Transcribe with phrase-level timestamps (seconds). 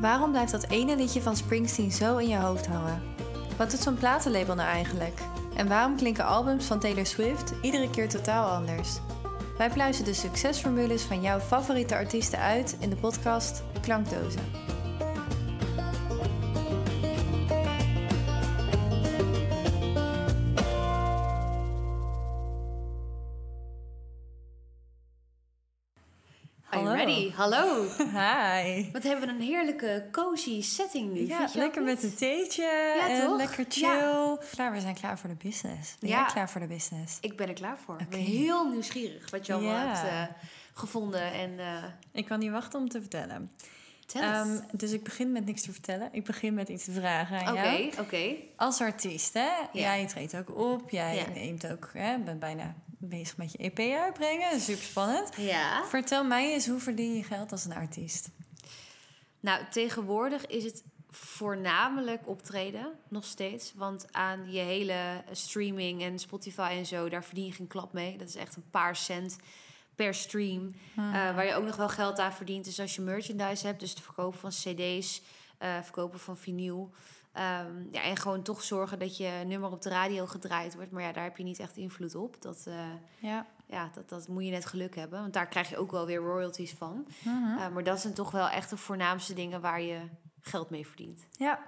[0.00, 3.02] Waarom blijft dat ene liedje van Springsteen zo in je hoofd hangen?
[3.56, 5.20] Wat doet zo'n platenlabel nou eigenlijk?
[5.54, 8.98] En waarom klinken albums van Taylor Swift iedere keer totaal anders?
[9.58, 14.65] Wij pluizen de succesformules van jouw favoriete artiesten uit in de podcast Klankdozen.
[27.36, 27.82] Hallo.
[27.98, 28.90] Hi.
[28.92, 31.26] Wat hebben we een heerlijke cozy setting nu.
[31.26, 32.62] Ja, lekker met een theetje
[32.98, 33.36] Ja, en toch?
[33.36, 34.36] lekker chill.
[34.50, 35.96] Klaar, we zijn klaar voor de business.
[36.00, 36.16] Ben Ja.
[36.20, 37.18] jij klaar voor de business?
[37.20, 38.00] Ik ben er klaar voor.
[38.00, 40.22] Ik ben heel nieuwsgierig wat je allemaal hebt eh,
[40.74, 41.32] gevonden.
[41.32, 43.50] En eh Ik kan niet wachten om te vertellen.
[44.14, 46.08] Ehm, dus ik begin met niks te vertellen.
[46.12, 47.92] Ik begin met iets te vragen aan Oké, jou.
[48.00, 48.34] oké.
[48.56, 49.48] Als artiest, hè?
[49.72, 50.90] Jij treedt ook op.
[50.90, 51.24] Jij Ja.
[51.34, 52.74] neemt ook, hè, bent bijna
[53.08, 54.60] bezig met je EP uitbrengen.
[54.60, 55.36] Super spannend.
[55.36, 55.84] Ja.
[55.84, 58.28] Vertel mij eens, hoe verdien je geld als een artiest?
[59.40, 63.72] Nou, tegenwoordig is het voornamelijk optreden, nog steeds.
[63.74, 68.16] Want aan je hele streaming en Spotify en zo, daar verdien je geen klap mee.
[68.18, 69.36] Dat is echt een paar cent
[69.94, 70.74] per stream.
[70.94, 71.14] Hmm.
[71.14, 73.80] Eh, waar je ook nog wel geld aan verdient is als je merchandise hebt.
[73.80, 75.22] Dus het verkopen van cd's,
[75.58, 76.90] eh, verkopen van vinyl.
[77.36, 80.90] Ehm, ja, en gewoon toch zorgen dat je nummer op de radio gedraaid wordt.
[80.90, 82.42] Maar ja, daar heb je niet echt invloed op.
[82.42, 82.74] Dat, eh,
[83.18, 83.46] Ja.
[83.66, 85.20] ja, dat, dat moet je net geluk hebben.
[85.20, 87.06] Want daar krijg je ook wel weer royalties van.
[87.24, 87.36] Mhm.
[87.58, 89.98] Uh, maar dat zijn toch wel echt de voornaamste dingen waar je
[90.40, 91.26] geld mee verdient.
[91.30, 91.60] Ja.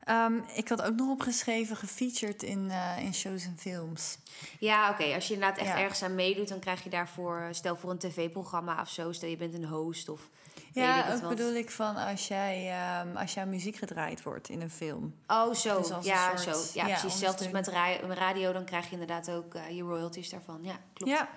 [0.00, 4.18] Ehm, ik had ook nog opgeschreven, gefeatured in, eh, in shows en films.
[4.58, 5.14] Ja, oké.
[5.14, 5.78] Als je inderdaad echt Ja.
[5.80, 9.36] ergens aan meedoet, dan krijg je daarvoor, stel voor een tv-programma of zo, stel je
[9.36, 10.28] bent een host of
[10.72, 11.28] Ja, ook wat.
[11.28, 15.14] bedoel ik van als, jij, ehm, als jouw muziek gedraaid wordt in een film.
[15.26, 15.76] Oh, zo.
[15.78, 16.78] Dus ja, soort- zo.
[16.80, 17.18] Ja, ja, precies.
[17.18, 17.68] Zelfs met
[18.08, 20.58] radio, dan krijg je inderdaad ook eh, je royalties daarvan.
[20.62, 21.12] Ja, klopt.
[21.12, 21.28] Ja.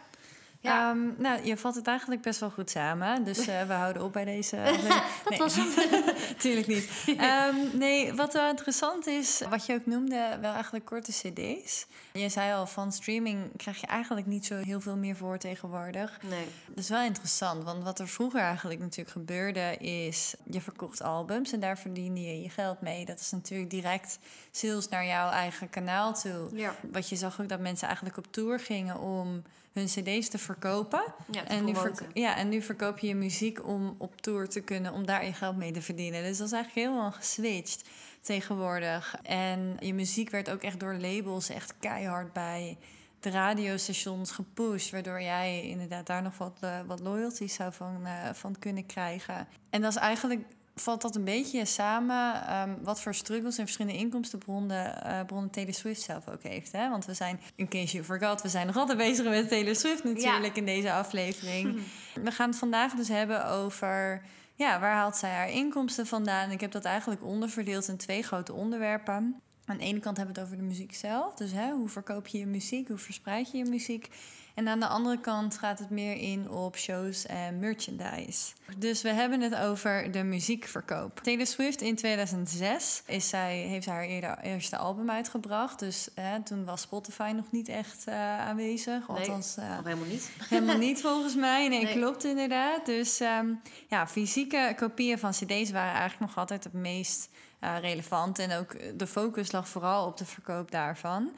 [0.63, 0.89] Ja.
[0.89, 3.23] Ehm, nou, je vat het eigenlijk best wel goed samen.
[3.23, 4.57] Dus eh, we houden op bij deze.
[5.29, 5.67] Dat was hem.
[6.37, 6.89] Tuurlijk niet.
[7.17, 11.85] Ehm, nee, wat wel interessant is, wat je ook noemde, wel eigenlijk korte cd's.
[12.13, 16.19] Je zei al, van streaming krijg je eigenlijk niet zo heel veel meer voor tegenwoordig.
[16.29, 16.45] Nee.
[16.67, 20.35] Dat is wel interessant, want wat er vroeger eigenlijk natuurlijk gebeurde is...
[20.49, 23.05] je verkocht albums en daar verdiende je je geld mee.
[23.05, 24.19] Dat is natuurlijk direct
[24.51, 26.49] sales naar jouw eigen kanaal toe.
[26.53, 26.75] Ja.
[26.91, 31.03] Wat je zag ook dat mensen eigenlijk op tour gingen om hun cd's te verkopen.
[31.31, 34.49] Ja, te En nu, verko- ja, en nu verkoop je je muziek om op tour
[34.49, 36.23] te kunnen, om daar je geld mee te verdienen.
[36.23, 37.89] Dus dat is eigenlijk helemaal geswitcht
[38.21, 39.15] tegenwoordig.
[39.23, 42.77] En je muziek werd ook echt door labels echt keihard bij
[43.19, 44.91] de radiostations gepusht.
[44.91, 49.47] Waardoor jij inderdaad daar nog wat, eh, wat loyalties zou van, eh, van kunnen krijgen.
[49.69, 50.41] En dat is eigenlijk.
[50.75, 55.73] Valt dat een beetje samen ehm, wat voor struggles en verschillende inkomstenbronnen eh, bronnen Taylor
[55.73, 56.71] Swift zelf ook heeft.
[56.71, 56.89] Hè?
[56.89, 60.03] Want we zijn, in case you forgot, we zijn nog altijd bezig met Taylor Swift
[60.03, 61.81] natuurlijk in deze aflevering.
[62.23, 64.21] We gaan het vandaag dus hebben over
[64.55, 66.51] ja, waar haalt zij haar inkomsten vandaan.
[66.51, 69.41] Ik heb dat eigenlijk onderverdeeld in twee grote onderwerpen.
[69.65, 71.33] Aan de ene kant hebben we het over de muziek zelf.
[71.33, 74.09] Dus hè, hoe verkoop je je muziek, hoe verspreid je je muziek.
[74.53, 78.53] En aan de andere kant gaat het meer in op shows en merchandise.
[78.77, 81.19] Dus we hebben het over de muziekverkoop.
[81.23, 85.79] Taylor Swift in 2006 is zij, heeft haar eerder, eerste album uitgebracht.
[85.79, 89.07] Dus hè, toen was Spotify nog niet echt eh, aanwezig.
[89.07, 89.17] Nee.
[89.17, 90.31] Althans, eh, Of helemaal niet.
[90.49, 91.67] Helemaal niet volgens mij.
[91.67, 91.93] Nee, Nee.
[91.93, 92.85] klopt inderdaad.
[92.85, 93.47] Dus ehm,
[93.89, 98.39] ja, fysieke kopieën van cd's waren eigenlijk nog altijd het meest eh, relevant.
[98.39, 101.31] En ook de focus lag vooral op de verkoop daarvan.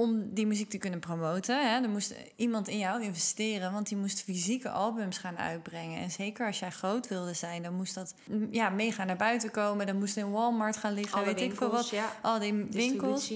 [0.00, 1.70] Om die muziek te kunnen promoten.
[1.70, 6.00] Hè, er moest iemand in jou investeren, want die moest fysieke albums gaan uitbrengen.
[6.00, 9.50] En zeker als jij groot wilde zijn, dan moest dat mm, ja, mega naar buiten
[9.50, 9.86] komen.
[9.86, 12.00] Dan moest in Walmart gaan liggen, Alle weet ik veel winkels, wat.
[12.00, 12.12] ja.
[12.22, 13.32] Al die winkels.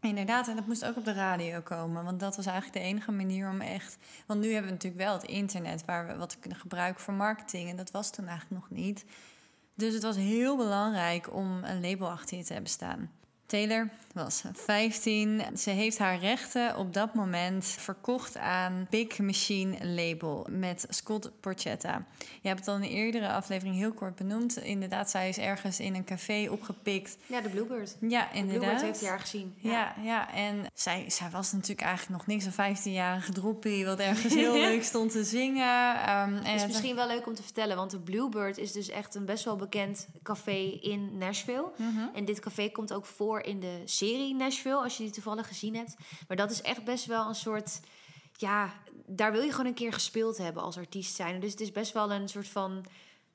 [0.00, 2.04] Inderdaad, en dat moest ook op de radio komen.
[2.04, 3.96] Want dat was eigenlijk de enige manier om echt.
[4.26, 7.70] Want nu hebben we natuurlijk wel het internet waar we wat kunnen gebruiken voor marketing.
[7.70, 9.04] En dat was toen eigenlijk nog niet.
[9.74, 13.10] Dus het was heel belangrijk om een label achter je te hebben staan.
[13.50, 15.42] Taylor was 15.
[15.56, 22.04] Ze heeft haar rechten op dat moment verkocht aan Big Machine Label met Scott Porchetta.
[22.40, 24.56] Je hebt het al in een eerdere aflevering heel kort benoemd.
[24.56, 27.16] Inderdaad, zij is ergens in een café opgepikt.
[27.26, 27.96] Ja, de Bluebird.
[28.00, 28.60] Ja, De inderdaad.
[28.60, 29.54] Bluebird heeft hij haar gezien.
[29.56, 32.44] Ja, ja, en zij, zij was natuurlijk eigenlijk nog niks.
[32.44, 35.94] Een 15-jarige droppie, wat ergens heel leuk stond te zingen.
[35.94, 39.14] Ehm, en is misschien wel leuk om te vertellen, want de Bluebird is dus echt
[39.14, 41.70] een best wel bekend café in Nashville.
[41.76, 42.14] Mhm.
[42.14, 45.76] En dit café komt ook voor in de serie Nashville, als je die toevallig gezien
[45.76, 45.96] hebt.
[46.28, 47.80] Maar dat is echt best wel een soort,
[48.36, 48.72] ja,
[49.06, 51.40] daar wil je gewoon een keer gespeeld hebben als artiest zijn.
[51.40, 52.84] Dus het is best wel een soort van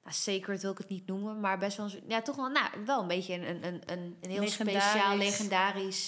[0.06, 2.66] nou, sacred wil ik het niet noemen, maar best wel, een, ja, toch wel, nou,
[2.86, 4.84] wel een beetje een, een, een, een heel Legendarisch.
[4.84, 6.08] speciaal, legendarisch,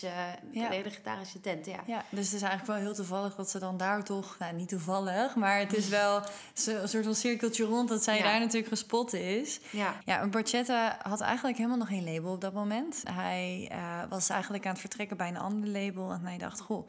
[0.52, 0.70] Ja.
[0.70, 1.66] legendarische tent.
[1.66, 1.80] Ja.
[1.86, 4.70] Ja, dus het is eigenlijk wel heel toevallig dat ze dan daar toch, nou niet
[4.70, 6.22] toevallig, maar het is wel
[6.66, 8.24] een soort van cirkeltje rond dat zij Ja.
[8.24, 9.60] daar natuurlijk gespot is.
[9.70, 9.96] Ja.
[10.06, 13.04] Ja, Borchetta had eigenlijk helemaal nog geen label op dat moment.
[13.12, 16.88] Hij eh, was eigenlijk aan het vertrekken bij een ander label en hij dacht, goh,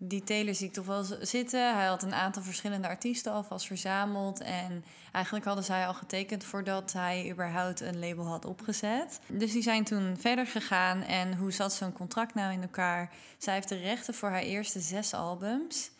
[0.00, 1.74] die Taylor zie ik toch wel zitten.
[1.76, 4.40] Hij had een aantal verschillende artiesten alvast verzameld.
[4.40, 9.20] En eigenlijk hadden zij al getekend voordat hij überhaupt een label had opgezet.
[9.26, 11.02] Dus die zijn toen verder gegaan.
[11.02, 13.12] En hoe zat zo'n contract nou in elkaar?
[13.38, 15.90] Zij heeft de rechten voor haar eerste zes albums.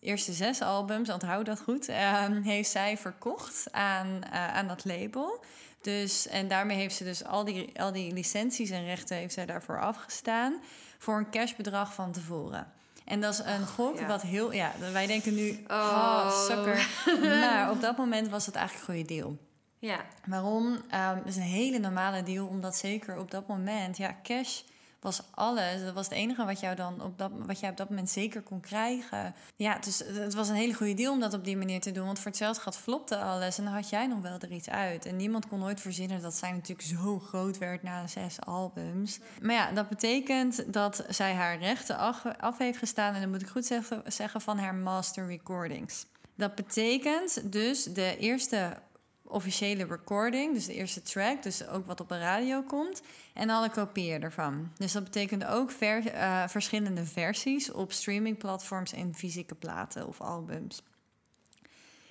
[0.00, 5.44] Eerste zes albums, onthoud dat goed, ehm, heeft zij verkocht aan, eh, aan dat label.
[5.80, 9.46] Dus, en daarmee heeft ze dus al die, al die licenties en rechten heeft zij
[9.46, 10.60] daarvoor afgestaan.
[10.98, 12.75] Voor een cashbedrag van tevoren.
[13.06, 14.06] En dat is een gok ja.
[14.06, 14.52] wat heel...
[14.52, 15.76] Ja, wij denken nu, Oh.
[15.76, 16.88] oh, sukker.
[17.40, 19.38] Maar op dat moment was het eigenlijk een goede deal.
[19.78, 20.04] Ja.
[20.24, 20.78] Waarom?
[20.90, 24.60] Ehm, het is een hele normale deal, omdat zeker op dat moment, ja, cash
[25.00, 25.82] was alles.
[25.84, 28.42] Dat was het enige wat, jou dan op dat, wat jij op dat moment zeker
[28.42, 29.34] kon krijgen.
[29.56, 32.06] Ja, dus het was een hele goede deal om dat op die manier te doen.
[32.06, 35.06] Want voor hetzelfde geld flopte alles en dan had jij nog wel er iets uit.
[35.06, 39.18] En niemand kon nooit verzinnen dat zij natuurlijk zo groot werd na zes albums.
[39.42, 43.14] Maar ja, dat betekent dat zij haar rechten af, af heeft gestaan.
[43.14, 46.06] En dan moet ik goed zeggen, zeggen van haar master recordings.
[46.34, 48.76] Dat betekent dus de eerste
[49.28, 53.02] officiële recording, dus de eerste track, dus ook wat op de radio komt,
[53.34, 54.70] en alle kopieën ervan.
[54.76, 60.82] Dus dat betekent ook eh, verschillende versies op streamingplatforms en fysieke platen of albums.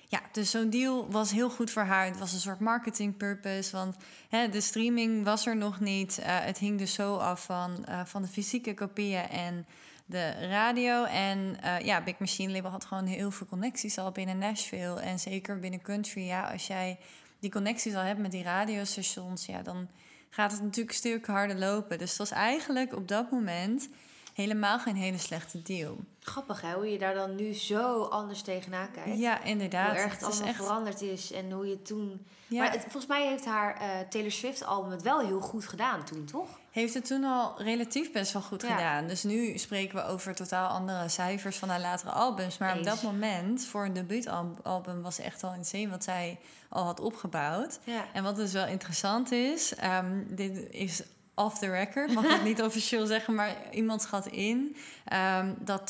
[0.08, 2.04] Ja, dus zo'n deal was heel goed voor haar.
[2.06, 3.96] Het was een soort marketing purpose, want
[4.28, 6.18] hè, de streaming was er nog niet.
[6.18, 9.66] Eh, het hing dus zo af van, eh, van de fysieke kopieën en
[10.06, 11.04] de radio.
[11.04, 15.00] En eh, ja, Big Machine Label had gewoon heel veel connecties al binnen Nashville.
[15.00, 16.98] En zeker binnen country, ja, als jij
[17.40, 19.88] die connecties al hebt met die radiostations, ja, dan
[20.30, 21.98] gaat het natuurlijk een stuk harder lopen.
[21.98, 23.88] Dus het was eigenlijk op dat moment
[24.36, 25.96] helemaal geen hele slechte deal.
[26.20, 29.18] Grappig hè, hoe je daar dan nu zo anders tegenaan kijkt.
[29.18, 29.90] Ja, inderdaad.
[29.90, 30.56] Hoe erg het allemaal echt.
[30.56, 32.26] veranderd is en hoe je toen...
[32.48, 35.66] Ja, Maar het, volgens mij heeft haar eh, Taylor Swift album het wel heel goed
[35.68, 36.48] gedaan toen, toch?
[36.70, 38.68] heeft het toen al relatief best wel goed Ja.
[38.76, 39.06] gedaan.
[39.06, 42.58] Dus nu spreken we over totaal andere cijfers van haar latere albums.
[42.58, 47.00] Maar op dat moment, voor een debuutalbum, was echt al insane wat zij al had
[47.00, 47.78] opgebouwd.
[47.84, 48.04] Ja.
[48.12, 51.02] En wat dus wel interessant is, ehm, dit is
[51.38, 55.80] off the record, mag ik niet officieel zeggen, maar iemand schat in ehm, dat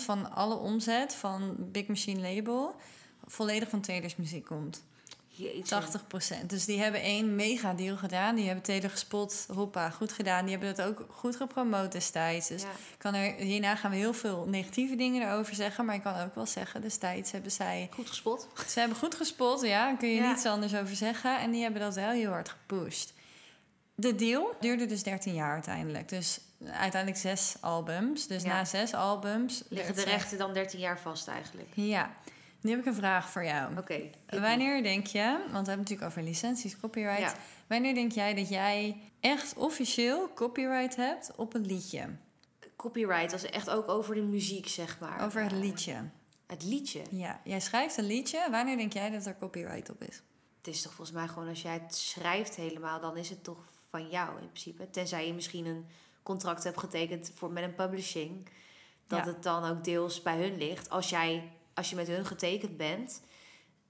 [0.00, 2.74] 80% van alle omzet van Big Machine Label
[3.26, 4.82] volledig van Taylor's muziek komt.
[5.28, 5.82] Jeetje.
[6.42, 6.46] 80%.
[6.46, 8.34] Dus die hebben één mega deal gedaan.
[8.34, 9.46] Die hebben Taylor gespot.
[9.54, 10.42] Hoppa, goed gedaan.
[10.42, 12.48] Die hebben het ook goed gepromoot destijds.
[12.48, 12.68] Dus Ja.
[12.98, 15.84] kan er, hierna gaan we heel veel negatieve dingen erover zeggen.
[15.84, 17.88] Maar ik kan ook wel zeggen, destijds hebben zij...
[17.94, 18.48] Goed gespot.
[18.68, 19.86] Ze hebben goed gespot, ja.
[19.86, 20.28] Daar kun je Ja.
[20.30, 21.38] niets anders over zeggen.
[21.40, 23.12] En die hebben dat wel heel hard gepusht.
[24.00, 26.08] De deal duurde dus 13 jaar uiteindelijk.
[26.08, 28.26] Dus uiteindelijk zes albums.
[28.26, 28.48] Dus Ja.
[28.48, 29.64] na zes albums...
[29.68, 31.68] Liggen de rechten dan 13 jaar vast eigenlijk?
[31.74, 32.10] Ja.
[32.60, 33.78] Nu heb ik een vraag voor jou.
[33.78, 34.10] Oké.
[34.30, 34.40] me.
[34.40, 37.20] Wanneer denk je, want we hebben het natuurlijk over licenties, copyright.
[37.20, 37.34] Ja.
[37.66, 42.16] Wanneer denk jij dat jij echt officieel copyright hebt op een liedje?
[42.76, 45.24] Copyright, dat is echt ook over de muziek, zeg maar.
[45.24, 45.94] Over het liedje.
[46.46, 47.02] Het liedje.
[47.10, 48.46] Ja, jij schrijft een liedje.
[48.50, 50.22] Wanneer denk jij dat er copyright op is?
[50.58, 53.58] Het is toch volgens mij gewoon als jij het schrijft helemaal, dan is het toch
[53.90, 54.90] van jou in principe.
[54.90, 55.86] Tenzij je misschien een
[56.22, 58.48] contract hebt getekend voor, met een publishing.
[59.06, 59.24] Dat Ja.
[59.24, 60.90] het dan ook deels bij hun ligt.
[60.90, 63.20] Als, jij, als je met hun getekend bent,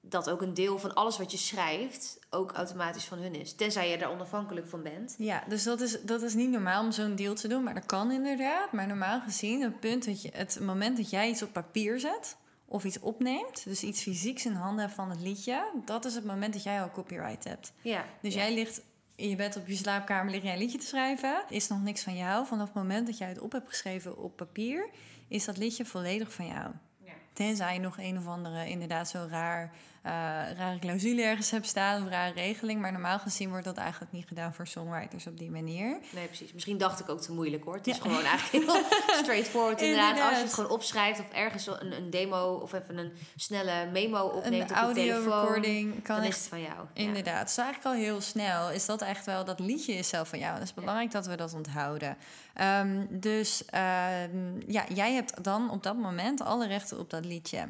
[0.01, 3.55] dat ook een deel van alles wat je schrijft ook automatisch van hun is.
[3.55, 5.15] Tenzij je er onafhankelijk van bent.
[5.19, 7.63] Ja, dus dat is, dat is niet normaal om zo'n deal te doen.
[7.63, 8.73] Maar dat kan inderdaad.
[8.73, 12.37] Maar normaal gezien, het, punt dat je, het moment dat jij iets op papier zet...
[12.65, 15.71] of iets opneemt, dus iets fysieks in handen hebt van het liedje...
[15.85, 17.73] dat is het moment dat jij al copyright hebt.
[17.83, 18.05] Ja.
[18.23, 18.41] Dus ja.
[18.41, 18.83] jij ligt
[19.19, 21.45] in je bed op je slaapkamer, lig jij een liedje te schrijven.
[21.49, 22.47] Is nog niks van jou.
[22.47, 24.89] Vanaf het moment dat jij het op hebt geschreven op papier,
[25.29, 26.71] is dat liedje volledig van jou.
[27.05, 27.13] Ja.
[27.33, 30.13] Tenzij je nog een of andere, inderdaad, zo raar, eh,
[30.57, 32.81] rare clausule ergens hebt staan, of rare regeling.
[32.81, 35.99] Maar normaal gezien wordt dat eigenlijk niet gedaan voor songwriters op die manier.
[36.15, 36.53] Nee, precies.
[36.53, 37.75] Misschien dacht ik ook te moeilijk hoor.
[37.75, 38.03] Het is Ja.
[38.03, 38.83] gewoon eigenlijk heel
[39.23, 40.11] straightforward inderdaad.
[40.11, 40.43] Als je Inderdaad.
[40.45, 44.77] het gewoon opschrijft of ergens een, een demo of even een snelle memo opneemt een
[44.77, 45.41] op audio telefoon.
[45.41, 46.87] recording kan dan is het van jou.
[46.93, 48.71] Inderdaad, het is eigenlijk al heel snel.
[48.71, 50.53] Is dat echt wel, dat liedje is zelf van jou.
[50.53, 52.17] En dat is belangrijk dat we dat onthouden.
[52.55, 57.67] Ehm, dus ehm, ja, jij hebt dan op dat moment alle rechten op dat liedje.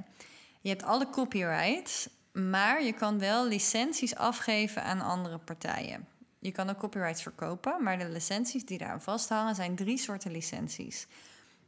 [0.61, 2.09] Je hebt alle copyrights,
[2.39, 6.07] maar je kan wel licenties afgeven aan andere partijen.
[6.39, 11.07] Je kan ook copyrights verkopen, maar de licenties die daaraan vasthangen zijn drie soorten licenties.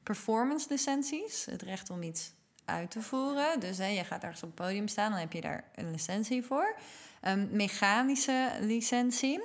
[0.03, 2.33] Performance licenties, het recht om iets
[2.65, 3.61] uit te voeren.
[3.61, 6.45] Dus hè, je gaat ergens op het podium staan, dan heb je daar een licentie
[6.45, 6.77] voor.
[7.21, 9.41] Een mechanische licentie.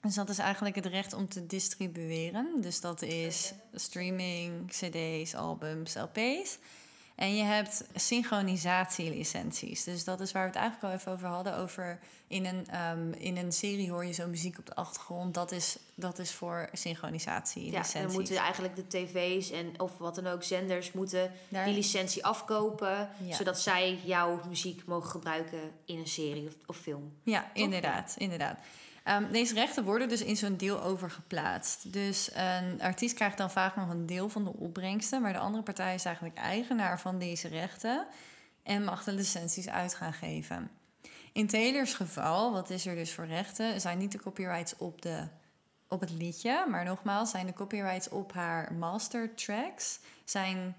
[0.00, 2.60] Dus dat is eigenlijk het recht om te distribueren.
[2.60, 6.58] Dus dat is streaming, cd's, albums, lp's.
[7.18, 9.84] En je hebt synchronisatielicenties.
[9.84, 11.56] Dus dat is waar we het eigenlijk al even over hadden.
[11.56, 11.98] Over
[12.28, 15.34] in een, ehm, in een serie hoor je zo muziek op de achtergrond.
[15.34, 17.92] Dat is, dat is voor synchronisatie-licenties.
[17.92, 22.24] Ja, dan moeten eigenlijk de tv's en of wat dan ook, zenders moeten die licentie
[22.24, 23.08] afkopen.
[23.30, 27.12] Zodat zij jouw muziek mogen gebruiken in een serie of, of film.
[27.22, 28.58] Ja, inderdaad, inderdaad.
[29.08, 31.92] Ehm, deze rechten worden dus in zo'n deal overgeplaatst.
[31.92, 35.62] Dus een artiest krijgt dan vaak nog een deel van de opbrengsten, maar de andere
[35.62, 38.06] partij is eigenlijk eigenaar van deze rechten
[38.62, 40.70] en mag de licenties uit gaan geven.
[41.32, 45.28] In Taylors geval, wat is er dus voor rechten, zijn niet de copyrights op, de,
[45.88, 50.76] op het liedje, maar nogmaals, zijn de copyrights op haar master tracks zijn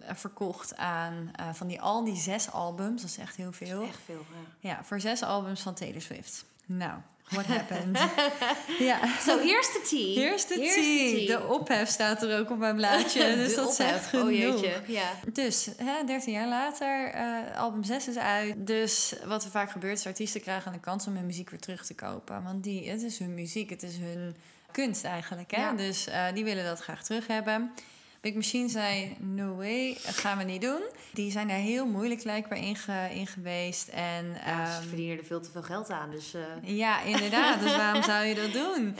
[0.00, 3.82] eh, verkocht aan uh, van die al die zes albums, dat is echt heel veel.
[3.82, 4.24] echt veel,
[4.60, 4.68] ja.
[4.70, 6.44] Ja, voor zes albums van Taylor Swift.
[6.66, 7.98] Nou, what happened?
[8.78, 8.98] ja.
[9.20, 10.14] So here's the tea.
[10.14, 11.26] Here's the tea.
[11.26, 13.34] De ophef staat er ook op mijn blaadje.
[13.34, 14.24] dus dat zegt genoeg.
[14.24, 14.80] Oh jeetje.
[14.86, 15.10] Ja.
[15.32, 18.54] Dus, hè, 13 jaar later, uh, album 6 is uit.
[18.66, 21.86] Dus wat er vaak gebeurt, is artiesten krijgen de kans om hun muziek weer terug
[21.86, 22.42] te kopen.
[22.42, 24.36] Want die, het is hun muziek, het is hun
[24.72, 25.50] kunst eigenlijk.
[25.50, 25.62] Hè?
[25.62, 25.72] Ja.
[25.72, 27.70] Dus uh, die willen dat graag terug hebben.
[28.20, 30.82] Big Machine zei, no way, dat gaan we niet doen.
[31.12, 32.76] Die zijn daar heel moeilijk blijkbaar in,
[33.10, 33.88] in geweest.
[33.88, 36.10] En, ja, ze ehm, verdienen er veel te veel geld aan.
[36.10, 36.42] Dus, uh...
[36.62, 37.60] Ja, inderdaad.
[37.60, 38.96] dus waarom zou je dat doen?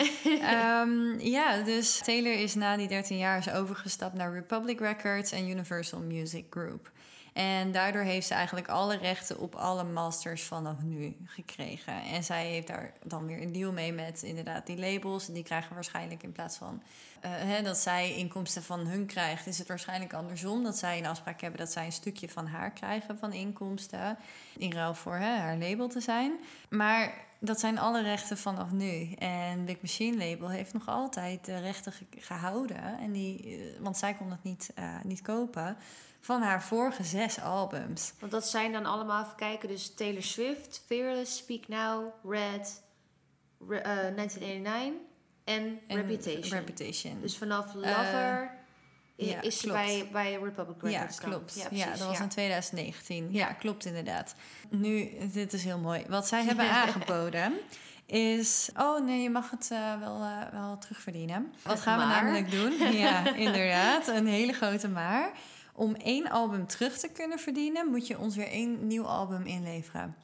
[0.55, 6.01] um, ja, dus Taylor is na die 13 jaar overgestapt naar Republic Records en Universal
[6.01, 6.91] Music Group.
[7.33, 12.03] En daardoor heeft ze eigenlijk alle rechten op alle masters vanaf nu gekregen.
[12.03, 15.27] En zij heeft daar dan weer een deal mee met inderdaad die labels.
[15.27, 16.83] Die krijgen waarschijnlijk in plaats van
[17.25, 20.63] uh, hè, dat zij inkomsten van hun krijgt, is het waarschijnlijk andersom.
[20.63, 24.19] Dat zij een afspraak hebben dat zij een stukje van haar krijgen van inkomsten.
[24.57, 26.33] In ruil voor hè, haar label te zijn.
[26.69, 29.13] Maar dat zijn alle rechten vanaf nu.
[29.13, 32.99] En Big Machine Label heeft nog altijd de rechten gehouden.
[32.99, 35.77] En die, eh, want zij kon het niet, uh, niet kopen
[36.21, 38.13] van haar vorige zes albums.
[38.19, 42.83] Want dat zijn dan allemaal, even kijken, dus Taylor Swift, Fearless, Speak Now, Red,
[43.61, 45.09] uh, 1989
[45.45, 46.59] en, Reputation.
[46.59, 47.21] Reputation.
[47.21, 48.59] Dus vanaf Lover...
[49.17, 51.55] Uh, is ze bij, bij Republic Records Ja, klopt.
[51.55, 53.33] Ja, ja, dat was in 2019.
[53.33, 53.53] Ja.
[53.53, 54.35] klopt inderdaad.
[54.69, 56.05] Nu, dit is heel mooi.
[56.09, 57.53] Wat zij hebben aangeboden
[58.07, 58.71] is...
[58.77, 61.53] Oh nee, je mag het uh, wel, uh, wel terugverdienen.
[61.63, 62.93] Wat gaan we namelijk doen?
[62.93, 64.09] Ja, inderdaad.
[64.09, 65.33] Een hele grote maar
[65.75, 70.17] om één album terug te kunnen verdienen, moet je ons weer één nieuw album inleveren.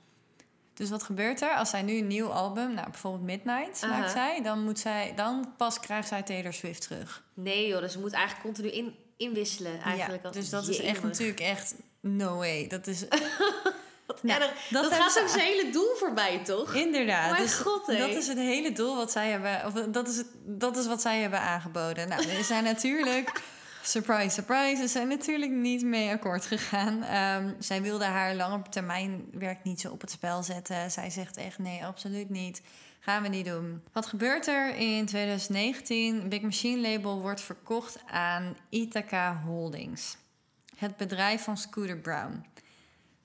[0.76, 1.54] Dus wat gebeurt er?
[1.54, 5.12] Als zij nu een nieuw album, nou bijvoorbeeld Midnight, uh maakt zij, dan, moet zij,
[5.16, 7.24] dan pas krijgt zij Taylor Swift terug.
[7.34, 10.22] Nee joh, dus ze moet eigenlijk continu in, inwisselen eigenlijk.
[10.22, 12.66] Ja, dus dat is echt natuurlijk echt no way.
[12.66, 13.04] Dat is...
[14.22, 16.74] nou, dat, dat gaat ook zijn hele doel voorbij, toch?
[16.74, 17.30] Inderdaad.
[17.30, 20.28] Oh dus God, dat is het hele doel wat zij hebben, of dat is, het,
[20.44, 22.08] dat is wat zij hebben aangeboden.
[22.08, 23.32] Nou, er zijn natuurlijk
[23.87, 27.02] surprise, surprise, ze zijn natuurlijk niet mee akkoord gegaan.
[27.43, 30.90] Um, zij wilde haar lange termijn werk niet zo op het spel zetten.
[30.90, 32.62] Zij zegt echt nee, absoluut niet.
[33.00, 33.83] Gaan we niet doen.
[33.93, 36.28] Wat gebeurt er in 2019?
[36.28, 40.16] Big Machine Label wordt verkocht aan Ithaca Holdings.
[40.76, 42.45] Het bedrijf van Scooter Brown.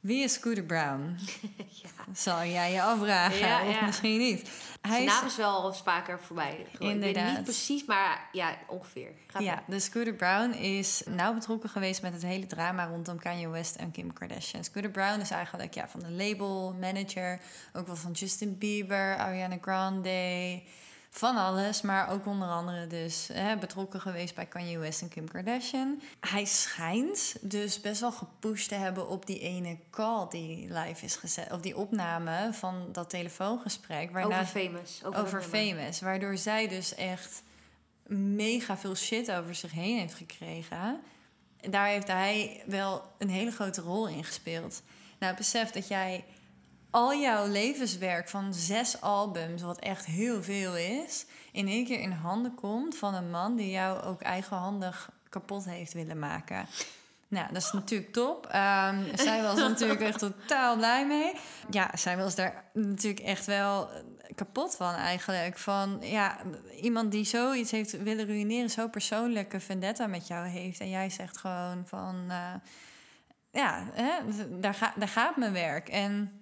[0.01, 1.17] Wie is Scooter Brown?
[1.83, 1.89] ja.
[2.13, 4.49] Zal jij je afvragen, of misschien niet.
[4.81, 6.65] Hij Zijn naam is wel vaker voorbij.
[6.79, 7.17] Inderdaad.
[7.17, 9.11] Ik weet niet precies, maar ja, ongeveer.
[9.39, 13.75] ja, de Scooter Brown is nauw betrokken geweest met het hele drama rondom Kanye West
[13.75, 14.63] en Kim Kardashian.
[14.63, 17.39] Scooter Brown is eigenlijk ja, van de label, manager,
[17.73, 20.61] ook wel van Justin Bieber, Ariana Grande
[21.13, 25.27] van alles, maar ook onder andere dus hè, betrokken geweest bij Kanye West en Kim
[25.27, 26.01] Kardashian.
[26.19, 31.15] Hij schijnt dus best wel gepusht te hebben op die ene call die live is
[31.15, 34.11] gezet, of die opname van dat telefoongesprek.
[34.11, 35.01] Waarna, over Famous.
[35.03, 37.43] Over, over Famous, waardoor zij dus echt
[38.07, 41.01] mega veel shit over zich heen heeft gekregen.
[41.69, 44.81] Daar heeft hij wel een hele grote rol in gespeeld.
[45.19, 46.25] Nou, besef dat jij
[46.91, 52.11] al jouw levenswerk van zes albums, wat echt heel veel is, in één keer in
[52.11, 56.67] handen komt van een man die jou ook eigenhandig kapot heeft willen maken.
[57.27, 58.45] Nou, dat is natuurlijk top.
[58.45, 61.33] Um, zij was natuurlijk echt totaal blij mee.
[61.69, 63.89] Ja, zij was daar natuurlijk echt wel
[64.35, 65.57] kapot van eigenlijk.
[65.57, 66.37] Van ja,
[66.81, 70.79] iemand die zoiets heeft willen ruïneren, zo persoonlijke vendetta met jou heeft.
[70.79, 72.53] En jij zegt gewoon van, uh,
[73.51, 74.11] ja, hè,
[74.59, 75.89] daar, daar gaat mijn werk.
[75.89, 76.40] En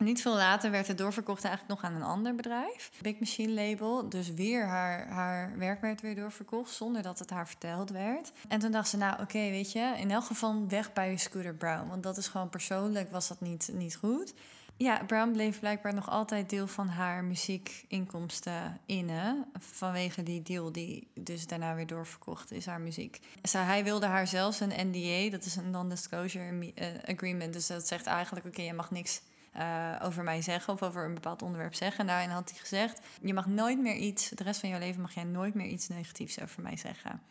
[0.00, 2.90] niet veel later werd het doorverkocht eigenlijk nog aan een ander bedrijf.
[3.00, 4.08] Big Machine Label.
[4.08, 8.32] Dus weer haar, haar werk werd weer doorverkocht zonder dat het haar verteld werd.
[8.48, 11.88] En toen dacht ze, nou oké, weet je, in elk geval weg bij Scooter Brown.
[11.88, 14.34] Want dat is gewoon persoonlijk, was dat niet, niet goed.
[14.76, 19.44] Ja, Brown bleef blijkbaar nog altijd deel van haar muziekinkomsten innen.
[19.58, 23.20] Vanwege die deal die dus daarna weer doorverkocht is, haar muziek.
[23.52, 27.52] Hij wilde haar zelfs een NDA, dat is een non-disclosure eh, agreement.
[27.52, 29.22] Dus dat zegt eigenlijk, oké, je mag niks
[29.56, 32.00] uh, over mij zeggen of over een bepaald onderwerp zeggen.
[32.00, 35.00] En daarin had hij gezegd: Je mag nooit meer iets, de rest van jouw leven
[35.00, 37.22] mag jij nooit meer iets negatiefs over mij zeggen.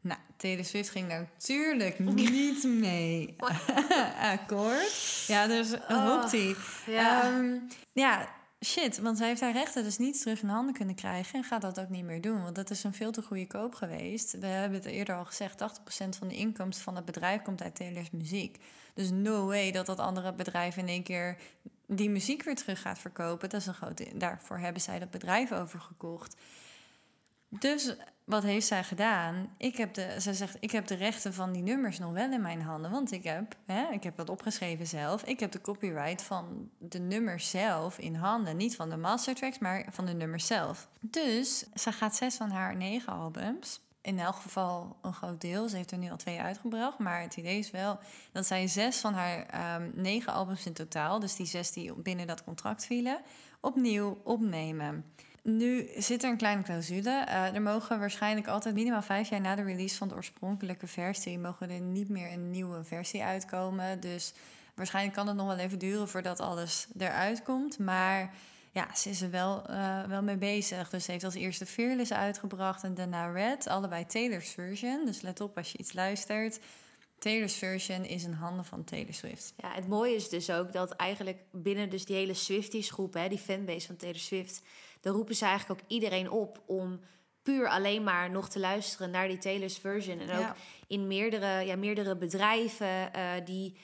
[0.00, 3.36] Nou, Taylor Swift ging natuurlijk niet mee
[4.32, 5.24] akkoord.
[5.26, 6.54] Ja, dus oh, hoopt hij.
[6.86, 7.22] Ja.
[7.22, 7.58] Ehm,
[7.92, 8.28] ja,
[8.64, 11.62] shit, want zij heeft haar rechten dus niet terug in handen kunnen krijgen en gaat
[11.62, 14.38] dat ook niet meer doen, want dat is een veel te goede koop geweest.
[14.38, 17.74] We hebben het eerder al gezegd, 80% van de inkomsten van het bedrijf komt uit
[17.74, 18.58] Taylor's muziek.
[18.94, 21.36] Dus no way dat dat andere bedrijf in één keer
[21.86, 23.48] die muziek weer terug gaat verkopen.
[23.48, 24.08] Dat is een grote.
[24.14, 26.36] Daarvoor hebben zij dat bedrijf overgekocht.
[27.48, 29.54] Dus wat heeft zij gedaan?
[29.56, 32.40] Ik heb de, ze zegt, ik heb de rechten van die nummers nog wel in
[32.40, 32.90] mijn handen.
[32.90, 35.22] Want ik heb, hè, ik heb dat opgeschreven zelf.
[35.22, 38.56] Ik heb de copyright van de nummers zelf in handen.
[38.56, 40.88] Niet van de mastertracks, maar van de nummers zelf.
[41.00, 45.68] Dus ze gaat zes van haar negen albums in elk geval een groot deel.
[45.68, 46.98] Ze heeft er nu al twee uitgebracht.
[46.98, 47.98] Maar het idee is wel
[48.32, 52.26] dat zij zes van haar um, negen albums in totaal, dus die zes die binnen
[52.26, 53.20] dat contract vielen,
[53.60, 55.04] opnieuw opnemen.
[55.42, 57.26] Nu zit er een kleine clausule.
[57.28, 61.38] Uh, er mogen waarschijnlijk altijd minimaal vijf jaar na de release van de oorspronkelijke versie,
[61.38, 64.00] mogen er niet meer een nieuwe versie uitkomen.
[64.00, 64.32] Dus
[64.74, 67.78] waarschijnlijk kan het nog wel even duren voordat alles eruit komt.
[67.78, 68.34] Maar
[68.72, 70.90] ja, ze is er wel, uh, wel mee bezig.
[70.90, 73.66] Dus ze heeft als eerste Fearless uitgebracht en daarna Red.
[73.66, 75.06] Allebei Taylor's version.
[75.06, 76.60] Dus let op als je iets luistert.
[77.18, 79.52] Taylor's version is in handen van Taylor Swift.
[79.56, 83.28] Ja, het mooie is dus ook dat eigenlijk binnen dus die hele Swifties groep, hè,
[83.28, 84.62] die fanbase van Taylor Swift,
[85.00, 87.00] daar roepen ze eigenlijk ook iedereen op om
[87.42, 90.18] puur alleen maar nog te luisteren naar die Taylor's version.
[90.18, 90.54] En ook
[90.86, 93.76] in meerdere, ja, meerdere bedrijven uh, die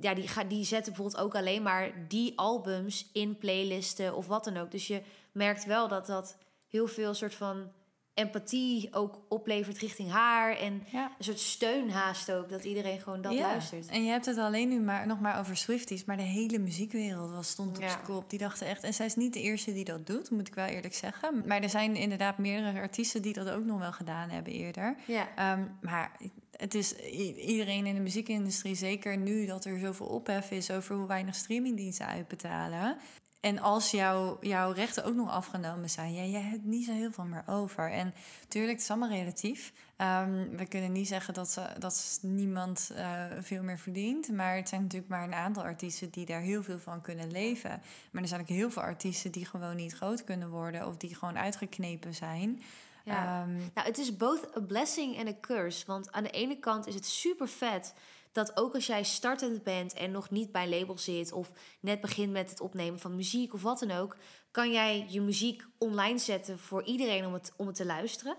[0.00, 4.56] ja, die, die zetten bijvoorbeeld ook alleen maar die albums in playlisten of wat dan
[4.56, 4.70] ook.
[4.70, 5.02] Dus je
[5.32, 6.36] merkt wel dat dat
[6.68, 7.72] heel veel soort van
[8.14, 10.56] empathie ook oplevert richting haar.
[10.56, 13.86] En een soort steun haast ook, dat iedereen gewoon dat luistert.
[13.86, 17.30] En je hebt het alleen nu maar, nog maar over Swifties, maar de hele muziekwereld
[17.30, 17.94] was, stond op ja.
[17.94, 18.30] kop.
[18.30, 20.66] Die dachten echt, en zij is niet de eerste die dat doet, moet ik wel
[20.66, 21.42] eerlijk zeggen.
[21.46, 24.96] Maar er zijn inderdaad meerdere artiesten die dat ook nog wel gedaan hebben eerder.
[25.06, 25.52] Ja.
[25.52, 26.16] Um, maar
[26.60, 26.94] het is
[27.36, 32.06] iedereen in de muziekindustrie, zeker nu dat er zoveel ophef is over hoe weinig streamingdiensten
[32.06, 32.96] uitbetalen.
[33.40, 37.12] En als jouw jouw rechten ook nog afgenomen zijn, ja, jij hebt niet zo heel
[37.12, 37.90] veel meer over.
[37.90, 39.72] En natuurlijk, het is allemaal relatief.
[39.98, 44.28] Um, we kunnen niet zeggen dat, ze, dat niemand uh, veel meer verdient.
[44.28, 47.82] Maar het zijn natuurlijk maar een aantal artiesten die daar heel veel van kunnen leven.
[48.10, 51.14] Maar er zijn ook heel veel artiesten die gewoon niet groot kunnen worden of die
[51.14, 52.62] gewoon uitgeknepen zijn.
[53.10, 53.42] Ja.
[53.42, 55.86] Ehm, nou, het is both a blessing en a curse.
[55.86, 57.94] Want aan de ene kant is het super vet
[58.32, 62.32] dat ook als jij startend bent en nog niet bij label zit of net begint
[62.32, 64.16] met het opnemen van muziek of wat dan ook,
[64.50, 68.36] kan jij je muziek online zetten voor iedereen om het, om het te luisteren.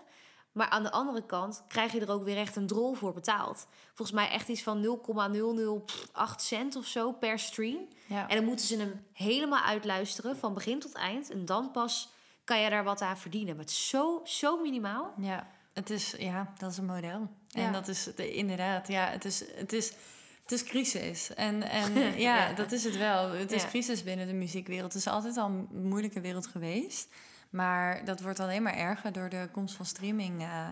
[0.52, 3.68] Maar aan de andere kant krijg je er ook weer echt een drol voor betaald.
[3.94, 7.88] Volgens mij echt iets van 0,008 cent of zo per stream.
[8.08, 8.28] Ja.
[8.28, 11.30] En dan moeten ze hem helemaal uitluisteren van begin tot eind.
[11.30, 12.14] En dan pas
[12.52, 13.56] kan je daar wat aan verdienen.
[13.56, 15.14] Maar het is zo, zo minimaal.
[15.18, 17.30] Ja, het is, ja, dat is een model.
[17.52, 19.94] En dat is de, inderdaad, ja, het is, het is,
[20.42, 21.34] het is crisis.
[21.34, 23.32] En, en ja, dat is het wel.
[23.32, 24.94] Het is crisis binnen de muziekwereld.
[24.94, 27.08] Het is altijd al een moeilijke wereld geweest.
[27.50, 30.42] Maar dat wordt alleen maar erger door de komst van streaming.
[30.42, 30.68] Uh,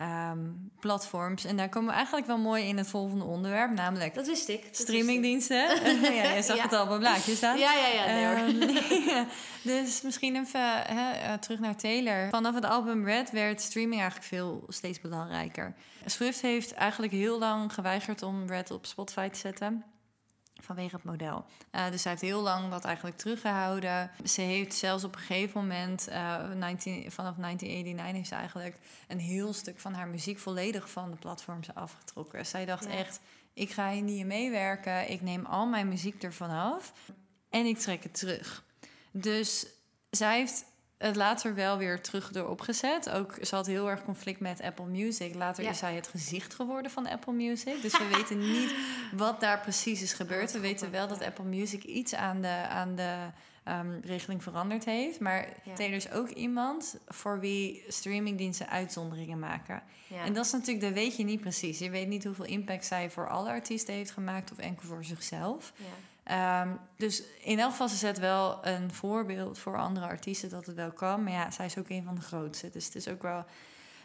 [0.00, 1.44] um, platforms.
[1.44, 4.14] En daar komen we eigenlijk wel mooi in het volgende onderwerp, namelijk...
[4.14, 4.68] Dat wist ik.
[4.70, 5.56] streamingdiensten.
[6.14, 7.58] ja, je zag het al op een blaadje staan.
[7.58, 8.06] Ja, ja, ja.
[8.06, 9.26] Nee, um,
[9.82, 12.28] dus misschien even hè, eh, terug naar Taylor.
[12.30, 15.74] Vanaf het album Red werd streaming eigenlijk veel steeds belangrijker.
[16.04, 19.84] Swift heeft eigenlijk heel lang geweigerd om Red op Spotify te zetten
[20.64, 21.44] vanwege het model.
[21.72, 24.10] Uh, dus zij heeft heel lang dat eigenlijk teruggehouden.
[24.24, 28.76] Ze heeft zelfs op een gegeven moment, uh, 19, vanaf 1989, heeft ze eigenlijk
[29.08, 32.46] een heel stuk van haar muziek volledig van de platforms afgetrokken.
[32.46, 33.20] Zij dacht echt:
[33.52, 36.92] ik ga hier niet meewerken, ik neem al mijn muziek ervan af
[37.50, 38.64] en ik trek het terug.
[39.10, 39.66] Dus
[40.10, 40.64] zij heeft
[41.02, 43.10] het later wel weer terug door opgezet.
[43.10, 45.34] Ook ze had heel erg conflict met Apple Music.
[45.34, 47.82] Later is zij het gezicht geworden van Apple Music.
[47.82, 48.74] Dus we weten niet
[49.12, 50.52] wat daar precies is gebeurd.
[50.52, 53.16] We weten wel dat Apple Music iets aan de, aan de
[53.68, 55.20] um, regeling veranderd heeft.
[55.20, 55.74] Maar ja.
[55.74, 59.82] Taylor is ook iemand voor wie streamingdiensten uitzonderingen maken.
[60.24, 61.78] En dat is natuurlijk, dat weet je niet precies.
[61.78, 65.72] Je weet niet hoeveel impact zij voor alle artiesten heeft gemaakt of enkel voor zichzelf.
[65.76, 65.84] Ja.
[66.30, 70.76] Um, dus in elk geval, ze zet wel een voorbeeld voor andere artiesten dat het
[70.76, 71.22] wel kan.
[71.22, 72.70] Maar ja, zij is ook een van de grootste.
[72.70, 73.44] Dus het is ook wel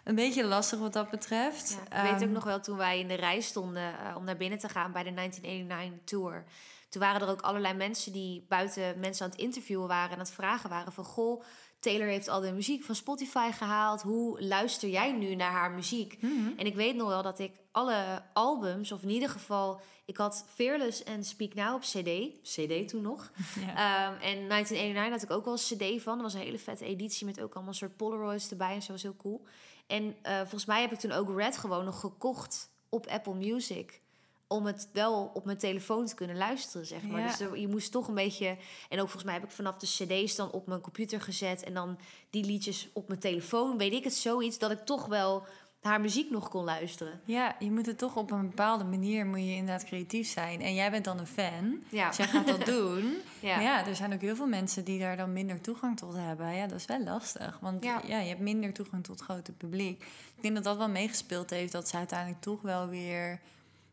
[0.04, 1.78] een beetje lastig wat dat betreft.
[1.90, 4.24] Ja, ik weet ook ehm, nog wel toen wij in de rij stonden uh, om
[4.24, 6.44] naar binnen te gaan bij de 1989 Tour.
[6.90, 10.26] toen waren er ook allerlei mensen die buiten mensen aan het interviewen waren en aan
[10.26, 11.44] het vragen waren van goh,
[11.80, 14.02] Taylor heeft al de muziek van Spotify gehaald.
[14.02, 16.18] Hoe luister jij nu naar haar muziek?
[16.22, 16.58] Mhm.
[16.58, 20.46] En ik weet nog wel dat ik alle albums, of in ieder geval, ik had
[20.54, 22.10] Fearless en Speak Now op CD.
[22.44, 23.32] CD toen nog.
[23.66, 23.68] Ja.
[23.68, 26.14] Ehm, en 1989 had ik ook wel een CD van.
[26.14, 29.02] Dat was een hele vette editie met ook allemaal soort Polaroids erbij en zo was
[29.02, 29.44] heel cool.
[29.88, 34.02] En eh, volgens mij heb ik toen ook Red gewoon nog gekocht op Apple Music.
[34.50, 37.20] Om het wel op mijn telefoon te kunnen luisteren, zeg maar.
[37.22, 37.28] Ja.
[37.28, 38.48] Dus er- je moest toch een beetje...
[38.90, 41.64] En ook volgens mij heb ik vanaf de cd's dan op mijn computer gezet...
[41.64, 43.78] en dan die liedjes op mijn telefoon.
[43.78, 45.46] Weet ik het, zoiets dat ik toch wel
[45.88, 47.20] haar muziek nog kon luisteren.
[47.24, 50.62] Ja, je moet het toch op een bepaalde manier moet je inderdaad creatief zijn.
[50.62, 51.78] En jij bent dan een fan.
[51.90, 52.08] Ja.
[52.08, 53.14] Dus jij gaat dat doen.
[53.40, 53.56] Ja.
[53.56, 56.56] Maar ja, er zijn ook heel veel mensen die daar dan minder toegang tot hebben.
[56.56, 57.58] Ja, dat is wel lastig.
[57.62, 58.02] Want Ja.
[58.08, 60.02] ja, je hebt minder toegang tot het grote publiek.
[60.36, 63.40] Ik denk dat dat wel meegespeeld heeft dat ze uiteindelijk toch wel weer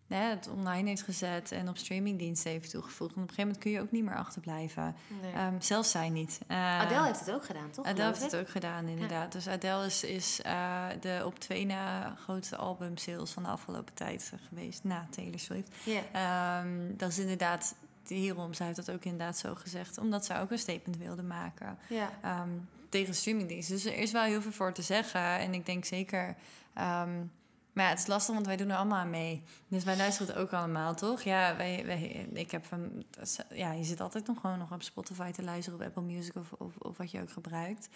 [0.08, 3.14] hè, het online heeft gezet en op streamingdiensten heeft toegevoegd.
[3.14, 4.96] Want op een gegeven moment kun je ook niet meer achterblijven.
[5.22, 5.32] Nee.
[5.32, 6.40] Ehm, zelfs zij niet.
[6.46, 7.86] Eh, Adele heeft het ook gedaan, toch?
[7.86, 9.32] Adele heeft het ook gedaan, inderdaad.
[9.32, 14.30] Dus Adele is, is eh, de op twee na grootste albumsales van de afgelopen tijd
[14.32, 14.84] eh, geweest.
[14.84, 15.70] Na Taylor Swift.
[16.12, 17.74] Ehm, dat is inderdaad
[18.06, 18.54] hierom.
[18.54, 19.98] Zij heeft dat ook inderdaad zo gezegd.
[19.98, 22.10] Omdat zij ook een statement wilde maken ja.
[22.22, 22.48] ehm,
[22.88, 23.74] tegen streamingdiensten.
[23.74, 25.38] Dus er is wel heel veel voor te zeggen.
[25.38, 26.36] En ik denk zeker...
[27.74, 29.42] maar ja, het is lastig, want wij doen er allemaal aan mee.
[29.68, 31.22] Dus wij luisteren het ook allemaal, toch?
[31.22, 33.04] Ja, wij, wij, ik heb van,
[33.50, 36.52] ja, je zit altijd nog gewoon nog op Spotify te luisteren, op Apple Music of,
[36.52, 37.88] of, of wat je ook gebruikt.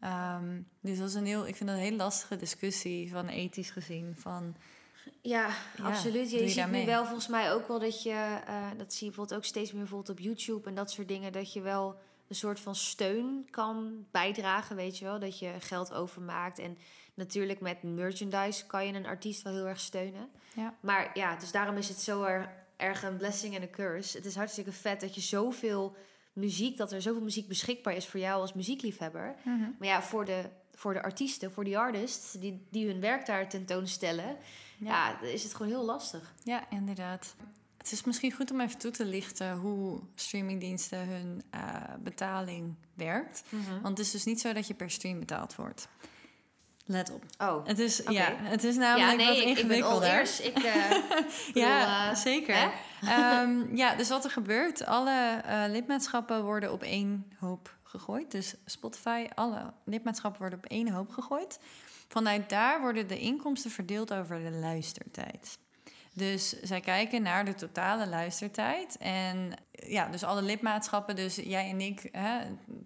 [0.00, 3.70] Ehm, dus dat is een heel, ik vind dat een hele lastige discussie van ethisch
[3.70, 4.14] gezien.
[4.18, 4.56] Van,
[5.20, 6.30] Ja, Ja, absoluut.
[6.30, 9.38] Je, ziet nu wel volgens mij ook wel dat je, eh, dat zie je bijvoorbeeld
[9.38, 12.60] ook steeds meer bijvoorbeeld op YouTube en dat soort dingen, dat je wel een soort
[12.60, 16.78] van steun kan bijdragen, weet je wel, dat je geld overmaakt en
[17.14, 20.28] natuurlijk met merchandise kan je een artiest wel heel erg steunen.
[20.54, 20.74] Ja.
[20.80, 24.16] Maar ja, dus daarom is het zo er, erg een blessing en een curse.
[24.16, 25.96] Het is hartstikke vet dat je zoveel
[26.32, 29.34] muziek, dat er zoveel muziek beschikbaar is voor jou als muziekliefhebber.
[29.78, 33.48] Maar ja, voor de, voor de artiesten, voor die artists die, die hun werk daar
[33.48, 34.36] tentoonstellen,
[34.78, 35.20] ja.
[35.20, 36.34] is het gewoon heel lastig.
[36.42, 37.34] Ja, inderdaad.
[37.76, 41.60] Het is misschien goed om even toe te lichten hoe streamingdiensten hun eh,
[42.00, 43.44] betaling werkt.
[43.82, 45.88] Want het is dus niet zo dat je per stream betaald wordt.
[46.86, 47.24] Let op.
[47.38, 50.12] Oh, Het is, ja, het is ja, namelijk nee, wat ik, ik ingewikkelder.
[50.12, 50.44] eerst.
[50.44, 50.90] Ik, eh,
[51.64, 52.72] ja, eh, zeker.
[53.02, 58.30] Ehm, ja, dus wat er gebeurt, alle eh, lidmaatschappen worden op één hoop gegooid.
[58.30, 61.58] Dus Spotify, alle lidmaatschappen worden op één hoop gegooid.
[62.08, 65.58] Vanuit daar worden de inkomsten verdeeld over de luistertijd.
[66.12, 68.96] Dus zij kijken naar de totale luistertijd.
[68.98, 69.52] En
[69.86, 72.40] ja, dus alle lidmaatschappen, dus jij en ik, hè,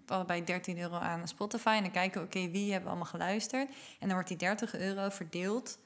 [0.07, 1.69] allebei 13 euro aan Spotify.
[1.69, 3.69] En dan kijken we, oké, wie hebben allemaal geluisterd?
[3.69, 5.77] En dan wordt die 30 euro verdeeld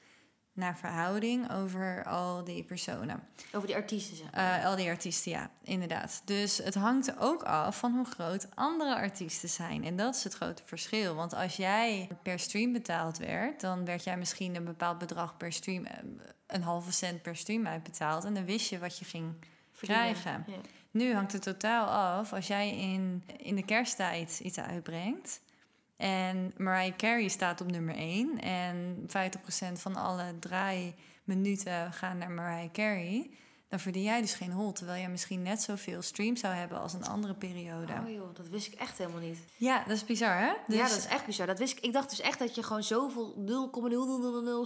[0.54, 3.22] naar verhouding over al die personen.
[3.52, 4.58] over die artiesten, zeg maar.
[4.58, 6.22] Eh, al die artiesten, ja, inderdaad.
[6.24, 9.84] Dus het hangt ook af van hoe groot andere artiesten zijn.
[9.84, 11.14] En dat is het grote verschil.
[11.14, 15.52] Want als jij per stream betaald werd, dan werd jij misschien een bepaald bedrag per
[15.52, 15.98] stream, eh,
[16.46, 18.24] een halve cent per stream uitbetaald.
[18.24, 19.34] En dan wist je wat je ging
[19.72, 20.12] Verdienen.
[20.12, 20.44] krijgen.
[20.46, 20.56] Ja.
[20.94, 25.40] Nu hangt het totaal af als jij in, in de kersttijd iets uitbrengt.
[25.96, 28.40] En Mariah Carey staat op nummer 1.
[28.40, 33.30] En 50% van alle draaiminuten gaan naar Mariah Carey.
[33.68, 34.72] Dan verdien jij dus geen hol.
[34.72, 37.92] Terwijl jij misschien net zoveel streams zou hebben als een andere periode.
[38.04, 39.38] Oh joh, dat wist ik echt helemaal niet.
[39.56, 40.52] Ja, dat is bizar hè?
[40.66, 41.46] Dus, ja, dat is echt bizar.
[41.46, 41.84] Dat wist ik.
[41.84, 43.34] ik dacht dus echt dat je gewoon zoveel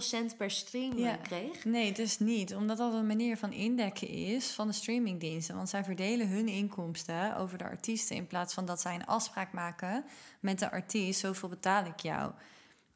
[0.01, 1.11] 0,0000 cent per stream Ja.
[1.17, 1.65] eh, kreeg.
[1.65, 2.55] Nee, dus niet.
[2.55, 5.55] Omdat dat een manier van indekken is van de streamingdiensten.
[5.55, 8.15] Want zij verdelen hun inkomsten over de artiesten...
[8.15, 10.05] in plaats van dat zij een afspraak maken
[10.39, 11.19] met de artiest.
[11.19, 12.31] Zoveel betaal ik jou.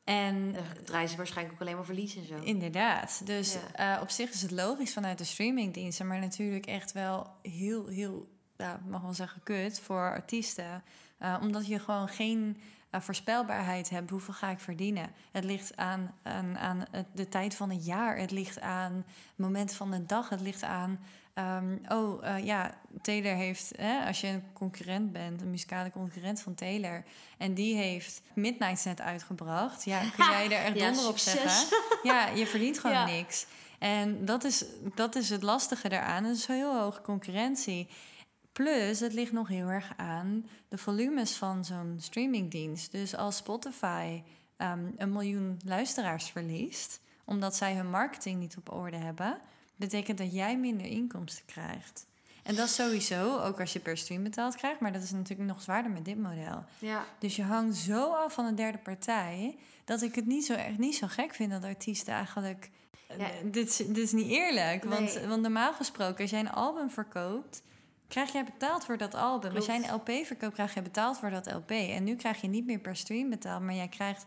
[0.03, 2.35] En Dan draaien ze waarschijnlijk ook alleen maar verlies en zo.
[2.35, 3.21] inderdaad.
[3.25, 3.95] Dus Ja.
[3.95, 6.07] eh, op zich is het logisch vanuit de streamingdiensten...
[6.07, 8.31] maar natuurlijk echt wel heel, heel...
[8.57, 10.83] Ja, mag wel zeggen kut voor artiesten.
[11.17, 14.09] Eh, omdat je gewoon geen eh, voorspelbaarheid hebt.
[14.09, 15.09] Hoeveel ga ik verdienen?
[15.31, 18.17] Het ligt aan, aan, aan de tijd van het jaar.
[18.17, 20.29] Het ligt aan het moment van de dag.
[20.29, 20.99] Het ligt aan...
[21.33, 23.71] ehm, oh, eh, ja, Taylor heeft...
[23.77, 27.03] Hè, als je een concurrent bent, een muzikale concurrent van Taylor...
[27.37, 29.83] en die heeft Midnight net uitgebracht...
[29.85, 31.59] ja, kun jij er echt Ja, donder op succes.
[31.69, 31.77] zeggen?
[32.03, 33.05] Ja, je verdient gewoon Ja.
[33.05, 33.45] niks.
[33.79, 34.65] En dat is,
[34.95, 36.23] dat is het lastige daaraan.
[36.23, 37.87] Het is een heel hoge concurrentie.
[38.51, 42.91] Plus, het ligt nog heel erg aan de volumes van zo'n streamingdienst.
[42.91, 44.21] Dus als Spotify
[44.57, 49.37] ehm, een miljoen luisteraars verliest, omdat zij hun marketing niet op orde hebben,
[49.75, 52.05] betekent dat jij minder inkomsten krijgt.
[52.43, 55.49] En dat is sowieso, ook als je per stream betaald krijgt, maar dat is natuurlijk
[55.49, 56.63] nog zwaarder met dit model.
[56.79, 59.55] Ja, Dus je hangt zo af van een derde partij,
[59.85, 62.69] dat ik het niet zo, echt niet zo gek vind dat artiesten eigenlijk.
[63.07, 63.15] Ja.
[63.17, 64.83] Eh, Dit, is, dit is niet eerlijk.
[64.83, 65.27] Want, Nee.
[65.27, 67.61] want normaal gesproken, als jij een album verkoopt,
[68.07, 69.55] krijg jij betaald voor dat album.
[69.55, 71.69] Als jij een LP verkoopt, krijg je betaald voor dat LP.
[71.71, 74.25] En nu krijg je niet meer per stream betaald, maar jij krijgt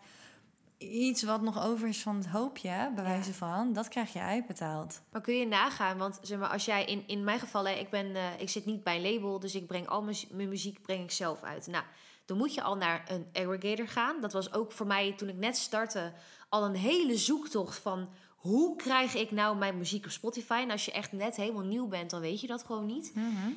[0.79, 3.11] iets wat nog over is van het hoopje, bij Ja.
[3.11, 5.01] wijze van, dat krijg je uitbetaald.
[5.13, 7.91] Maar kun je nagaan, want zeg maar, als jij in, in mijn geval, hè, ik,
[7.91, 10.83] ben, eh, ik zit niet bij een label, dus ik breng al mijn, mijn muziek
[10.83, 11.67] breng ik zelf uit.
[11.67, 11.85] Nou,
[12.25, 14.21] dan moet je al naar een aggregator gaan.
[14.21, 16.13] Dat was ook voor mij toen ik net startte
[16.49, 20.59] al een hele zoektocht van hoe krijg ik nou mijn muziek op Spotify?
[20.63, 23.13] En als je echt net helemaal nieuw bent, dan weet je dat gewoon niet.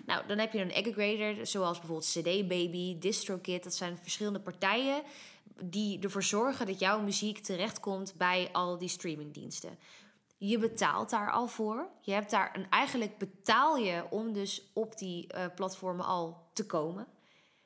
[0.05, 3.63] Nou, dan heb je een aggregator, zoals bijvoorbeeld CD Baby, DistroKid.
[3.63, 5.01] Dat zijn verschillende partijen
[5.63, 9.77] die ervoor zorgen dat jouw muziek terechtkomt bij al die streamingdiensten.
[10.37, 11.89] Je betaalt daar al voor.
[12.01, 16.65] Je hebt daar een, eigenlijk betaal je om dus op die eh, platformen al te
[16.65, 17.07] komen.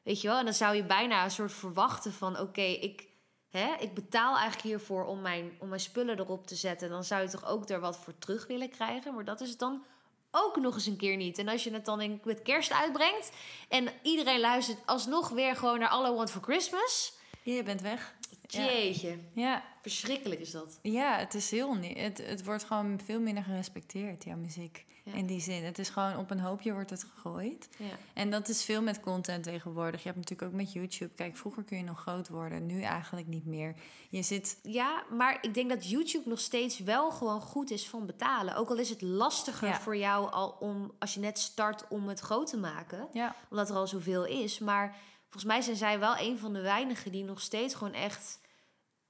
[0.04, 0.38] Weet je wel?
[0.38, 3.08] En dan zou je bijna een soort verwachten van: oké, ik,
[3.50, 6.90] hè, ik betaal eigenlijk hiervoor om mijn, om mijn spullen erop te zetten.
[6.90, 9.14] Dan zou je toch ook er wat voor terug willen krijgen.
[9.14, 9.84] Maar dat is het dan
[10.32, 11.38] ook nog eens een keer niet.
[11.38, 13.32] En als je het dan in, met kerst uitbrengt
[13.70, 17.14] en iedereen luistert alsnog weer gewoon naar All I Want for Christmas.
[17.44, 18.16] Je bent weg.
[18.48, 20.80] Jeetje, Ja, verschrikkelijk is dat.
[20.82, 21.98] ja het is heel niet.
[22.00, 24.86] Het, het wordt gewoon veel minder gerespecteerd, jouw muziek.
[25.06, 25.14] Ja.
[25.14, 25.64] In die zin.
[25.64, 27.70] Het is gewoon op een hoopje wordt het gegooid.
[27.78, 27.86] Ja.
[28.14, 30.04] En dat is veel met content tegenwoordig.
[30.04, 31.14] Je hebt natuurlijk ook met YouTube.
[31.16, 32.66] Kijk, vroeger kun je nog groot worden.
[32.66, 33.76] Nu eigenlijk niet meer.
[34.10, 34.60] Je zit...
[34.62, 38.56] Ja, maar ik denk dat YouTube nog steeds wel gewoon goed is van betalen.
[38.56, 39.80] Ook al is het lastiger Ja.
[39.80, 43.08] voor jou al om, als je net start, om het groot te maken.
[43.14, 44.60] Ja, Omdat er al zoveel is.
[44.60, 44.96] Maar
[45.34, 48.42] volgens mij zijn zij wel een van de weinigen die nog steeds gewoon echt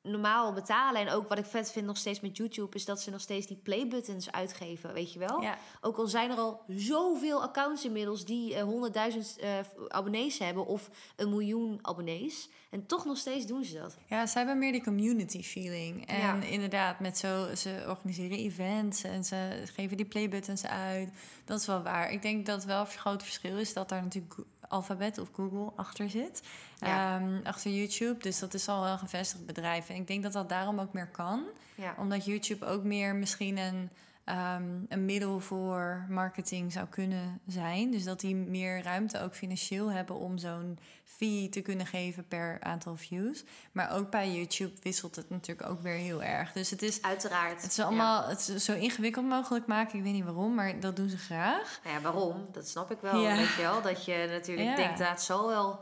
[0.02, 1.02] normaal betalen.
[1.02, 2.76] En ook wat ik vet vind nog steeds met YouTube...
[2.76, 5.42] is dat ze nog steeds die playbuttons uitgeven, weet je wel?
[5.42, 5.58] ja.
[5.82, 9.50] Ook al zijn er al zoveel accounts inmiddels die eh, 100.000 eh,
[9.88, 12.50] abonnees hebben of een miljoen abonnees.
[12.70, 13.98] En toch nog steeds doen ze dat.
[14.06, 16.08] Ja, ze hebben meer die community feeling.
[16.08, 16.42] En Ja.
[16.42, 21.10] inderdaad, met zo, ze organiseren events en ze geven die playbuttons uit.
[21.46, 22.12] Dat is wel waar.
[22.12, 24.36] Ik denk dat wel een groot verschil is dat daar natuurlijk
[24.74, 26.44] Alphabet of Google achter zit.
[26.78, 27.16] Ja.
[27.16, 28.20] Ehm, achter YouTube.
[28.20, 29.90] Dus dat is al wel een gevestigd bedrijf.
[29.90, 31.44] En ik denk dat dat daarom ook meer kan.
[31.76, 31.96] Ja.
[31.98, 33.90] Omdat YouTube ook meer misschien een,
[34.24, 37.92] ehm, een middel voor marketing zou kunnen zijn.
[37.92, 42.58] Dus dat die meer ruimte ook financieel hebben om zo'n fee te kunnen geven per
[42.62, 43.44] aantal views.
[43.72, 46.52] Maar ook bij YouTube wisselt het natuurlijk ook weer heel erg.
[46.52, 47.62] Dus het is, Uiteraard.
[47.62, 49.98] het is allemaal het is zo ingewikkeld mogelijk maken.
[49.98, 51.80] Ik weet niet waarom, maar dat doen ze graag.
[51.84, 52.46] Nou ja, waarom?
[52.52, 53.22] Dat snap ik wel.
[53.22, 53.36] Ja.
[53.36, 53.82] Weet je wel?
[53.82, 54.76] Dat je natuurlijk Ja.
[54.76, 55.80] denkt, dat het zal wel.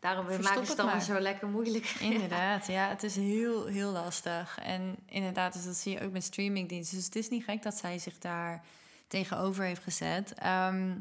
[0.00, 1.84] Daarom maken ze het allemaal zo lekker moeilijk.
[2.12, 4.58] Inderdaad, ja, het is heel, heel lastig.
[4.62, 6.96] En inderdaad, dus dat zie je ook met streamingdiensten.
[6.96, 8.64] Dus het is niet gek dat zij zich daar
[9.06, 10.34] tegenover heeft gezet.
[10.34, 10.92] Ehm,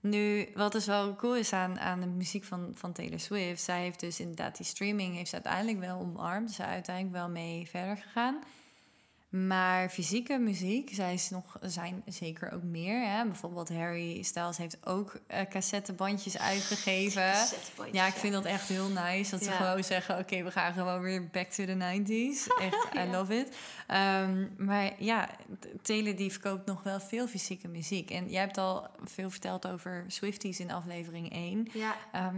[0.00, 3.62] nu, wat dus wel cool is aan, aan de muziek van, van Taylor Swift...
[3.62, 6.50] zij heeft dus inderdaad die streaming heeft ze uiteindelijk wel omarmd.
[6.50, 8.38] Ze is uiteindelijk wel mee verder gegaan.
[9.28, 13.08] Maar fysieke muziek, zij is nog, zijn zeker ook meer.
[13.08, 13.24] Hè?
[13.24, 17.32] Bijvoorbeeld Harry Styles heeft ook eh cassettebandjes uitgegeven.
[17.32, 19.30] Cassettebandjes, Ja, ik vind dat echt heel nice.
[19.30, 22.46] Dat ze gewoon zeggen, oké, we gaan gewoon weer back to the 90s.
[22.66, 23.56] Echt, I love it.
[23.86, 25.28] Ehm, maar ja,
[25.60, 28.10] T- Taylor die verkoopt nog wel veel fysieke muziek.
[28.10, 31.68] En jij hebt al veel verteld over Swifties in aflevering 1.
[31.72, 32.36] Ja, Ehm,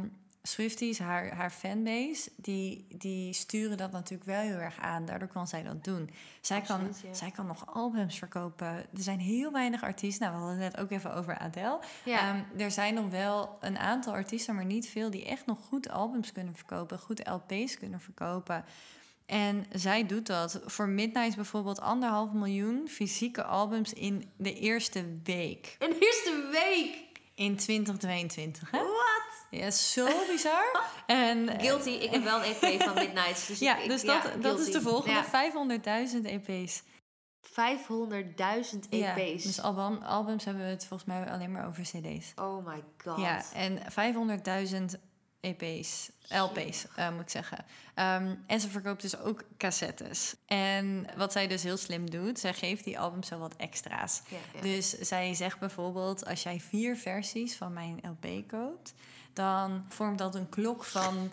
[0.48, 5.04] Swifties, haar, haar fanbase, die, die sturen dat natuurlijk wel heel erg aan.
[5.04, 6.10] Daardoor kan zij dat doen.
[6.40, 7.14] Zij, kan, ja.
[7.14, 8.66] zij kan nog albums verkopen.
[8.66, 10.26] Er zijn heel weinig artiesten.
[10.26, 11.78] Nou, we hadden het net ook even over Adele.
[12.04, 12.28] ja.
[12.28, 15.88] Ehm, er zijn nog wel een aantal artiesten, maar niet veel, die echt nog goed
[15.88, 18.64] albums kunnen verkopen, goed LP's kunnen verkopen.
[19.26, 20.60] En zij doet dat.
[20.64, 27.06] Voor Midnight bijvoorbeeld anderhalf miljoen fysieke albums in de eerste week Een eerste week.
[27.34, 28.70] in 2022.
[28.70, 28.78] Hè?
[29.50, 30.80] Ja, zo bizar.
[31.06, 31.90] En Guilty.
[31.90, 33.46] Ik heb wel een EP van Midnight.
[33.46, 35.22] Dus ja, ik, dus ja, dat, dat is de volgende.
[35.32, 36.08] Ja.
[36.10, 36.82] 500.000 EP's.
[37.42, 37.54] 500.000
[38.90, 39.42] Ja, EP's.
[39.42, 42.32] dus album, albums hebben we het volgens mij alleen maar over CD's.
[42.36, 43.18] Oh my god.
[43.18, 43.78] Ja, en
[44.92, 45.00] 500.000
[45.40, 47.64] EP's, LP's moet ik zeggen.
[47.94, 50.34] Ehm, en ze verkoopt dus ook cassettes.
[50.46, 54.22] En wat zij dus heel slim doet, zij geeft die albums zo wat extra's.
[54.28, 54.60] Ja, ja.
[54.60, 58.94] Dus zij zegt bijvoorbeeld, als jij vier versies van mijn LP koopt,
[59.38, 61.30] dan vormt dat een klok van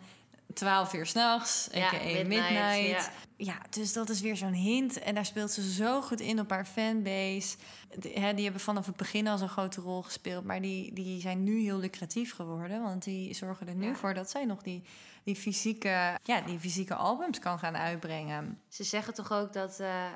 [0.54, 1.98] 12 uur s'nachts, Ja, a.k.a.
[2.04, 2.28] midnight.
[2.30, 3.10] midnight, ja.
[3.38, 5.00] Ja, dus dat is weer zo'n hint.
[5.00, 7.58] En daar speelt ze zo goed in op haar fanbase.
[8.00, 10.44] De- hè, die hebben vanaf het begin al zo'n grote rol gespeeld.
[10.44, 12.82] Maar die, die zijn nu heel lucratief geworden.
[12.82, 13.96] Want die zorgen er nu Ja.
[13.96, 14.84] voor dat zij nog die,
[15.24, 18.62] die, fysieke, ja, die fysieke albums kan gaan uitbrengen.
[18.70, 20.12] Ze zeggen toch ook dat eh, eh,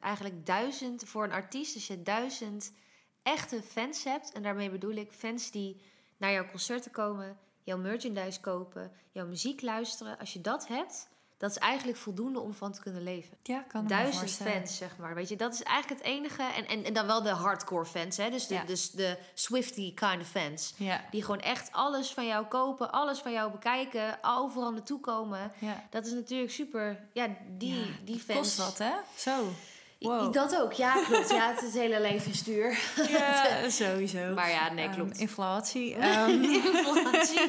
[0.00, 2.72] eigenlijk duizend voor een artiest, als je duizend
[3.22, 5.80] echte fans hebt, en daarmee bedoel ik fans die
[6.16, 11.50] naar jouw concerten komen, jouw merchandise kopen, jouw muziek luisteren, als je dat hebt, Dat
[11.50, 13.36] is eigenlijk voldoende om van te kunnen leven.
[13.42, 15.14] Ja, kan Duizend fans, zeg maar.
[15.14, 16.42] Weet je, dat is eigenlijk het enige.
[16.42, 18.30] En, en, en dan wel de hardcore fans, hè?
[18.30, 18.64] Dus de, Ja.
[18.64, 20.74] dus de Swifty kind of fans.
[20.76, 25.52] Ja, Die gewoon echt alles van jou kopen, alles van jou bekijken, overal naartoe komen.
[25.58, 25.86] ja.
[25.90, 27.08] Dat is natuurlijk super.
[27.12, 28.38] Ja, die, die fans.
[28.38, 28.92] Kost wat, hè?
[29.16, 29.48] Zo.
[30.04, 30.32] Wow.
[30.32, 31.30] Dat ook, ja, klopt.
[31.30, 32.78] Ja, het is hele leven is duur.
[33.08, 34.34] Ja, sowieso.
[34.34, 35.18] Maar ja, nee, Ehm, klopt.
[35.18, 35.94] inflatie.
[35.96, 37.40] ehm, Inflatie.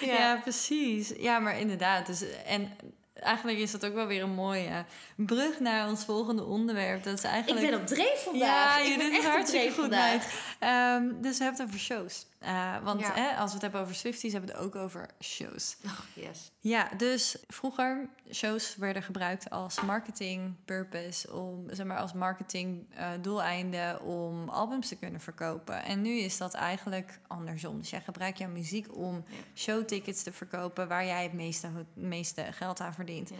[0.12, 0.36] ja.
[0.42, 1.12] precies.
[1.18, 2.06] Ja, maar inderdaad.
[2.06, 2.76] Dus, en
[3.14, 4.84] eigenlijk is dat ook wel weer een mooie
[5.16, 7.04] brug naar ons volgende onderwerp.
[7.04, 7.70] Dat is Ik eigenlijk...
[7.70, 8.48] ben op dreef vandaag.
[8.48, 10.26] Ja, ik je ben doet het echt op hartstikke dreef goed.
[10.58, 12.26] Ehm, dus we hebben het over shows.
[12.44, 13.12] Eh, want Ja.
[13.14, 15.76] hè, als we het hebben over Swifties, hebben we het ook over shows.
[15.84, 16.50] Oh, yes.
[16.60, 23.10] Ja, dus vroeger shows werden gebruikt als marketing purpose, om zeg maar als marketing eh,
[23.20, 25.82] doeleinde om albums te kunnen verkopen.
[25.84, 27.78] En nu is dat eigenlijk andersom.
[27.78, 29.36] Dus jij gebruikt jouw muziek om Ja.
[29.54, 33.28] showtickets te verkopen waar jij het meeste, het meeste geld aan verdient.
[33.28, 33.36] Ja.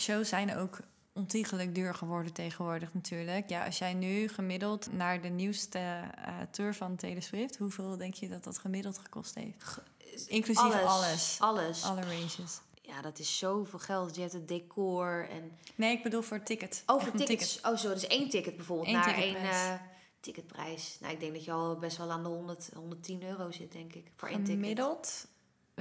[0.00, 0.78] Shows zijn ook
[1.14, 3.48] ontiegelijk duur geworden tegenwoordig natuurlijk.
[3.48, 8.14] Ja, als jij nu gemiddeld naar de nieuwste eh, tour van Taylor Swift, hoeveel denk
[8.14, 9.82] je dat dat gemiddeld gekost heeft?
[10.26, 11.36] Inclusief alles.
[11.40, 11.84] Alles.
[11.84, 12.60] Alle ranges.
[12.82, 14.14] Ja, dat is zoveel geld.
[14.14, 15.58] Je hebt het decor en...
[15.74, 16.82] Nee, ik bedoel voor ticket.
[16.86, 17.60] Oh, Echt voor tickets.
[17.60, 17.92] Oh, zo.
[17.92, 18.88] Dus één ticket bijvoorbeeld.
[18.88, 19.72] Eén naar één eh,
[20.20, 20.96] ticketprijs.
[21.00, 23.94] Nou, ik denk dat je al best wel aan de 100, 110 euro zit, denk
[23.94, 24.10] ik.
[24.16, 24.60] Voor één ticket.
[24.60, 25.26] Gemiddeld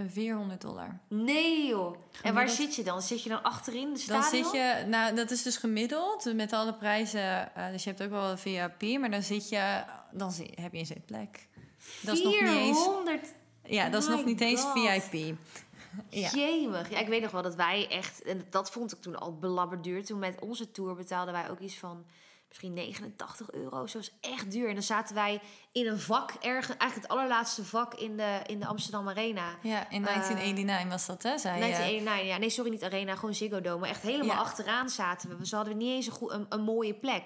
[0.09, 0.99] 400 dollar.
[1.07, 1.95] Nee, joh.
[2.21, 3.01] En waar zit je dan?
[3.01, 6.73] Zit je dan achterin de Dan zit je, nou dat is dus gemiddeld met alle
[6.73, 7.55] prijzen.
[7.55, 10.73] eh, dus je hebt ook wel een VIP, maar dan zit je, dan zi- heb
[10.73, 11.47] je een zitplek.
[12.01, 13.27] Dat is nog niet eens, 400
[13.65, 15.03] ja, dat is nog niet eens God.
[15.03, 15.37] VIP.
[16.09, 16.29] Ja.
[16.29, 16.89] Jemig.
[16.89, 18.21] Ja, ik weet nog wel dat wij echt...
[18.21, 20.05] En dat vond ik toen al belabberd duur.
[20.05, 22.05] Toen met onze tour betaalden wij ook iets van...
[22.53, 23.87] Misschien 89 euro.
[23.87, 24.67] Zo is echt duur.
[24.67, 25.39] En dan zaten wij
[25.71, 26.77] in een vak ergens...
[26.77, 29.55] Eigenlijk het allerlaatste vak in de, in de Amsterdam Arena.
[29.61, 31.37] Ja, in Eh, 1989 was dat, hè?
[31.37, 31.59] Zei je.
[31.59, 32.37] 1991, ja.
[32.37, 33.15] Nee, sorry, niet Arena.
[33.15, 33.79] Gewoon Ziggo Dome.
[33.79, 34.41] Maar echt helemaal Ja.
[34.41, 35.47] achteraan zaten we.
[35.47, 37.23] Ze hadden niet eens een, goed, een, een mooie plek.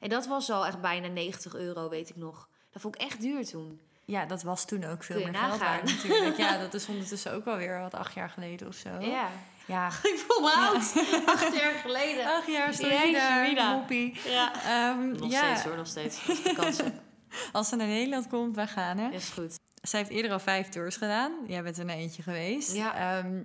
[0.00, 2.48] En dat was al echt bijna 90 euro, weet ik nog.
[2.72, 3.80] Dat vond ik echt duur toen.
[4.04, 5.58] Ja, dat was toen ook veel meer geld nagaan.
[5.58, 6.36] waard natuurlijk.
[6.46, 8.90] Ja, dat is ondertussen ook wel weer wat acht jaar geleden of zo.
[9.00, 9.28] Ja.
[9.68, 9.86] Ja.
[10.12, 10.74] Ik voel me oud.
[11.26, 12.24] Acht jaar geleden.
[12.26, 13.72] Acht jaar Mina.
[13.74, 14.20] moppie.
[14.24, 14.52] Ja.
[14.64, 16.24] Ehm, Nog ja, steeds hoor, nog steeds.
[16.24, 16.92] De
[17.52, 19.10] als ze naar Nederland komt, wij gaan hè.
[19.10, 19.58] Is goed.
[19.82, 21.32] Zij heeft eerder al vijf tours gedaan.
[21.46, 22.72] Jij bent er naar eentje geweest.
[22.74, 23.18] Ja.
[23.18, 23.42] Ehm,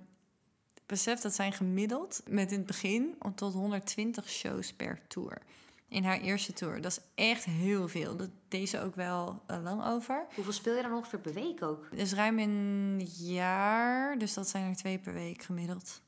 [0.86, 5.42] besef dat zijn gemiddeld met in het begin tot 120 shows per tour.
[5.88, 6.82] In haar eerste tour.
[6.82, 8.16] Dat is echt heel veel.
[8.16, 10.26] Dat deed ze ook wel eh, lang over.
[10.36, 11.88] Hoeveel speel je dan ongeveer per week ook?
[11.96, 14.18] Dus ruim een jaar.
[14.18, 16.02] Dus dat zijn er twee per week gemiddeld.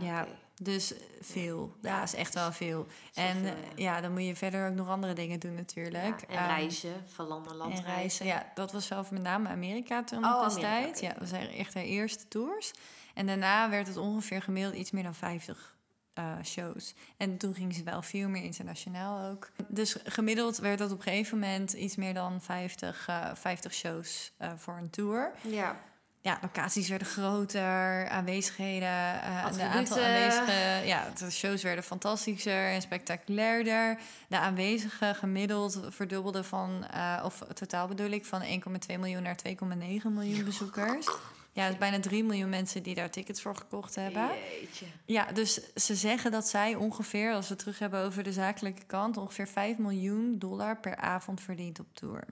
[0.00, 0.26] Ja.
[0.62, 1.76] Dus veel.
[1.82, 2.86] Ja, Ja, is echt wel veel.
[3.14, 4.00] En veel, eh, ja.
[4.00, 6.22] dan moet je verder ook nog andere dingen doen natuurlijk.
[6.22, 9.48] En Ehm, reizen, van land naar land En reizen, ja, dat was wel met name
[9.48, 11.00] Amerika toen Oh, destijds.
[11.00, 11.06] oké.
[11.12, 12.72] Ja, dat waren echt haar eerste tours.
[13.14, 15.76] En daarna werd het ongeveer gemiddeld iets meer dan 50
[16.14, 16.94] eh, shows.
[17.16, 19.50] En toen ging ze wel veel meer internationaal ook.
[19.68, 24.32] Dus gemiddeld werd dat op een gegeven moment iets meer dan 50, eh, 50 shows
[24.36, 25.32] eh, voor een tour.
[25.42, 25.80] Ja.
[26.22, 30.86] Ja, locaties werden groter, aanwezigheden, eh, de aantal aanwezigen.
[30.86, 33.98] Ja, de shows werden fantastischer en spectaculairder.
[34.28, 40.14] De aanwezigen gemiddeld verdubbelden van, eh, of totaal bedoel ik, van 1,2 miljoen naar 2,9
[40.14, 41.06] miljoen bezoekers.
[41.52, 44.28] Ja, bijna 3 miljoen mensen die daar tickets voor gekocht hebben.
[44.60, 44.86] Jeetje.
[45.04, 48.84] Ja, dus ze zeggen dat zij ongeveer, als we het terug hebben over de zakelijke
[48.84, 52.24] kant, ongeveer 5 miljoen dollar per avond verdient op tour.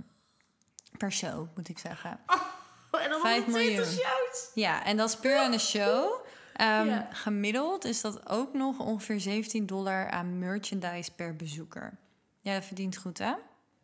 [0.97, 2.21] Per show, moet ik zeggen.
[3.05, 3.85] En dan Vijf 120 miljoen.
[3.85, 4.51] shows.
[4.55, 6.25] Ja, en dat is puur aan de show.
[6.55, 7.09] Ehm, Ja.
[7.13, 11.97] Gemiddeld is dat ook nog ongeveer 17 dollar aan merchandise per bezoeker.
[12.41, 13.33] Ja, dat verdient goed, hè?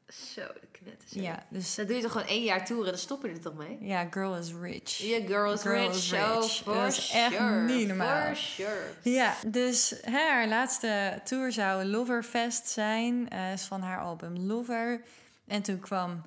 [0.09, 1.11] Zo, de knetters.
[1.13, 3.41] Ja, dus Dat doe je toch gewoon één jaar toeren en dan stop je er
[3.41, 3.79] toch mee?
[3.81, 4.97] ja, girl is rich.
[4.99, 6.53] Je girl is Girl rich, is show, rich.
[6.63, 7.61] for Dat is echt sure.
[7.63, 8.27] niet normaal.
[8.27, 8.81] For sure.
[9.03, 13.29] Ja, dus hè, haar laatste tour zou Loverfest zijn.
[13.31, 15.03] eh, is van haar album Lover.
[15.47, 16.23] En toen kwam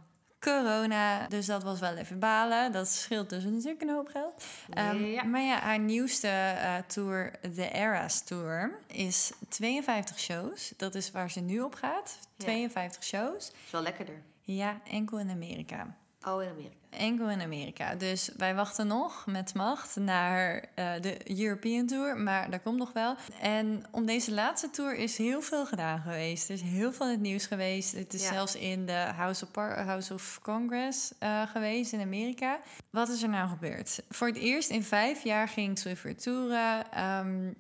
[0.51, 2.71] corona, dus dat was wel even balen.
[2.71, 4.43] Dat scheelt dus natuurlijk een hoop geld.
[4.69, 5.23] Ehm, Ja.
[5.23, 10.73] Maar ja, haar nieuwste eh, tour, The Eras Tour, is 52 shows.
[10.77, 12.17] Dat is waar ze nu op gaat.
[12.37, 12.43] Ja.
[12.45, 13.51] 52 shows.
[13.65, 14.21] Is wel lekkerder.
[14.41, 15.95] Ja, enkel in Amerika.
[16.27, 16.75] Oh, in Amerika.
[16.89, 17.95] Enkel in Amerika.
[17.95, 22.17] Dus wij wachten nog met macht naar eh, de European Tour.
[22.17, 23.15] Maar dat komt nog wel.
[23.41, 26.47] En om deze laatste tour is heel veel gedaan geweest.
[26.49, 27.91] Er is heel veel in het nieuws geweest.
[27.91, 28.31] Het is Ja.
[28.33, 32.59] zelfs in de House of, Par- House of Congress eh, geweest in Amerika.
[32.89, 34.03] Wat is er nou gebeurd?
[34.09, 36.91] Voor het eerst in vijf jaar ging Swift toeren.
[36.91, 37.53] ehm,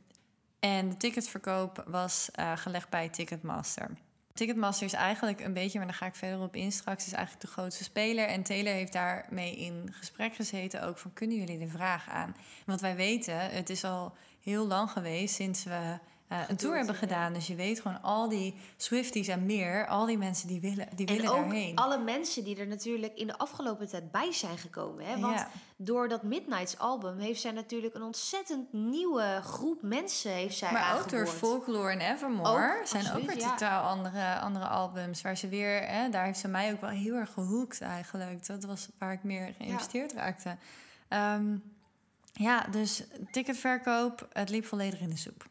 [0.59, 3.89] en de ticketverkoop was eh, gelegd bij Ticketmaster.
[4.37, 7.45] Ticketmaster is eigenlijk een beetje, maar daar ga ik verder op in straks, is eigenlijk
[7.45, 8.27] de grootste speler.
[8.27, 12.35] En Taylor heeft daarmee in gesprek gezeten ook van, kunnen jullie de vraag aan?
[12.65, 14.13] Want wij weten, het is al
[14.43, 15.97] heel lang geweest sinds we
[16.31, 17.33] uh, een tour hebben gedaan.
[17.33, 21.07] Dus je weet gewoon al die Swifties en meer, al die mensen die willen, die
[21.07, 21.75] en willen ook daarheen.
[21.75, 25.05] alle mensen die er natuurlijk in de afgelopen tijd bij zijn gekomen.
[25.05, 25.19] Hè?
[25.19, 30.71] Want door dat Midnights album heeft zij natuurlijk een ontzettend nieuwe groep mensen heeft zij
[30.71, 35.21] Maar ook door Folklore en Evermore ook, zijn ook weer totaal andere, andere albums.
[35.21, 38.47] Waar ze weer, hè, daar heeft ze mij ook wel heel erg gehoekt eigenlijk.
[38.47, 40.57] Dat was waar ik meer geïnvesteerd raakte.
[41.09, 41.75] Um,
[42.33, 45.47] ja, dus ticketverkoop, het liep volledig in de soep.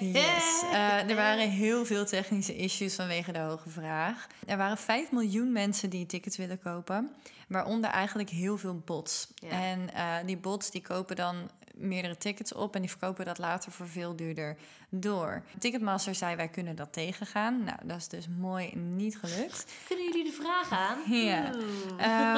[0.00, 0.62] Yes.
[0.64, 0.72] Uh,
[1.10, 4.26] er waren heel veel technische issues vanwege de hoge vraag.
[4.46, 7.10] Er waren 5 miljoen mensen die tickets willen kopen,
[7.48, 9.28] waaronder eigenlijk heel veel bots.
[9.48, 13.72] En uh, die bots die kopen dan meerdere tickets op en die verkopen dat later
[13.72, 14.56] voor veel duurder
[14.88, 15.42] door.
[15.58, 17.64] Ticketmaster zei wij kunnen dat tegengaan.
[17.64, 19.66] Nou, dat is dus mooi niet gelukt.
[19.88, 21.14] Kunnen jullie de vraag aan?
[21.14, 21.54] Ja,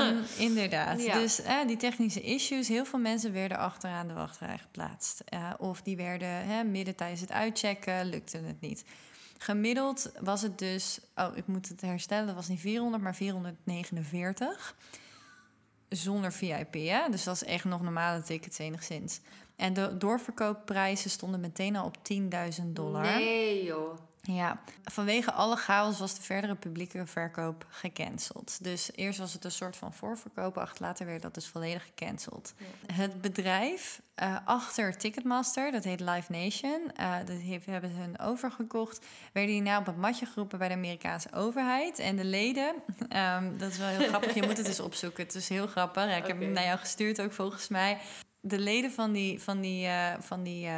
[0.08, 0.98] um, inderdaad.
[1.20, 5.22] Dus uh, die technische issues, heel veel mensen werden achteraan de wachtrij geplaatst.
[5.34, 8.84] Uh, of die werden hè, midden tijdens het uitchecken, lukte het niet.
[9.38, 14.74] Gemiddeld was het dus, oh ik moet het herstellen, dat was niet 400, maar 449
[15.90, 16.74] zonder VIP.
[16.74, 17.08] Hè?
[17.10, 19.20] Dus dat is echt nog normale tickets enigszins.
[19.56, 21.96] En de doorverkoopprijzen stonden meteen al op
[22.60, 23.02] 10.000 dollar.
[23.02, 23.98] Nee joh.
[24.34, 28.64] Ja, vanwege alle chaos was de verdere publieke verkoop gecanceld.
[28.64, 32.54] Dus eerst was het een soort van voorverkoop, acht later werd dat dus volledig gecanceld.
[32.92, 38.18] Het bedrijf uh, achter Ticketmaster, dat heet Live Nation, uh, dat heeft, hebben ze hun
[38.18, 41.98] overgekocht, werden die nou op het matje geroepen bij de Amerikaanse overheid.
[41.98, 42.74] En de leden,
[43.16, 46.16] um, dat is wel heel grappig, je moet het eens opzoeken, het is heel grappig.
[46.16, 47.98] ik heb hem naar jou gestuurd ook volgens mij.
[48.40, 50.68] De leden van die, van die, uh, van die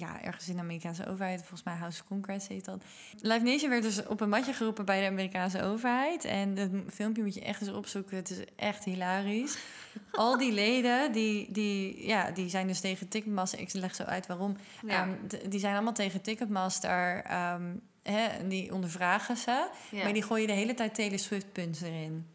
[0.00, 2.82] ja, ergens in de Amerikaanse overheid, volgens mij House of Congress heet dat.
[3.20, 6.24] Live Nation werd dus op een matje geroepen bij de Amerikaanse overheid.
[6.24, 8.16] En dat filmpje moet je echt eens opzoeken.
[8.16, 9.58] Het is echt hilarisch.
[10.10, 13.58] Al die leden, die, die, ja, die zijn dus tegen Ticketmaster.
[13.58, 14.56] Ik leg zo uit waarom.
[14.86, 15.02] Ja.
[15.02, 17.24] Um, die zijn allemaal tegen Ticketmaster.
[17.52, 19.68] Um, hè, die ondervragen ze.
[19.90, 20.02] Ja.
[20.02, 22.26] Maar die gooien de hele tijd Taylor Swift punten erin.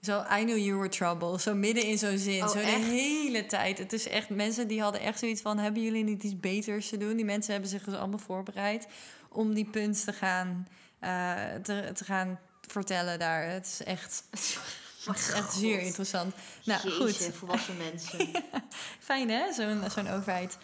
[0.00, 1.40] Zo, I knew you were trouble.
[1.40, 2.42] Zo midden in zo'n zin.
[2.42, 3.78] Oh, zo de hele tijd.
[3.78, 5.58] Het is echt, mensen die hadden echt zoiets van...
[5.58, 7.16] hebben jullie niet iets beters te doen?
[7.16, 8.86] Die mensen hebben zich dus allemaal voorbereid...
[9.28, 10.68] om die punts te gaan,
[11.00, 13.48] uh, te, te gaan vertellen daar.
[13.50, 14.22] Het is echt...
[15.04, 16.34] Het is echt zeer interessant.
[16.64, 17.34] Nou, Jeetje, goed.
[17.34, 18.30] volwassen mensen.
[18.98, 20.58] Fijn hè, zo'n zo'n overheid.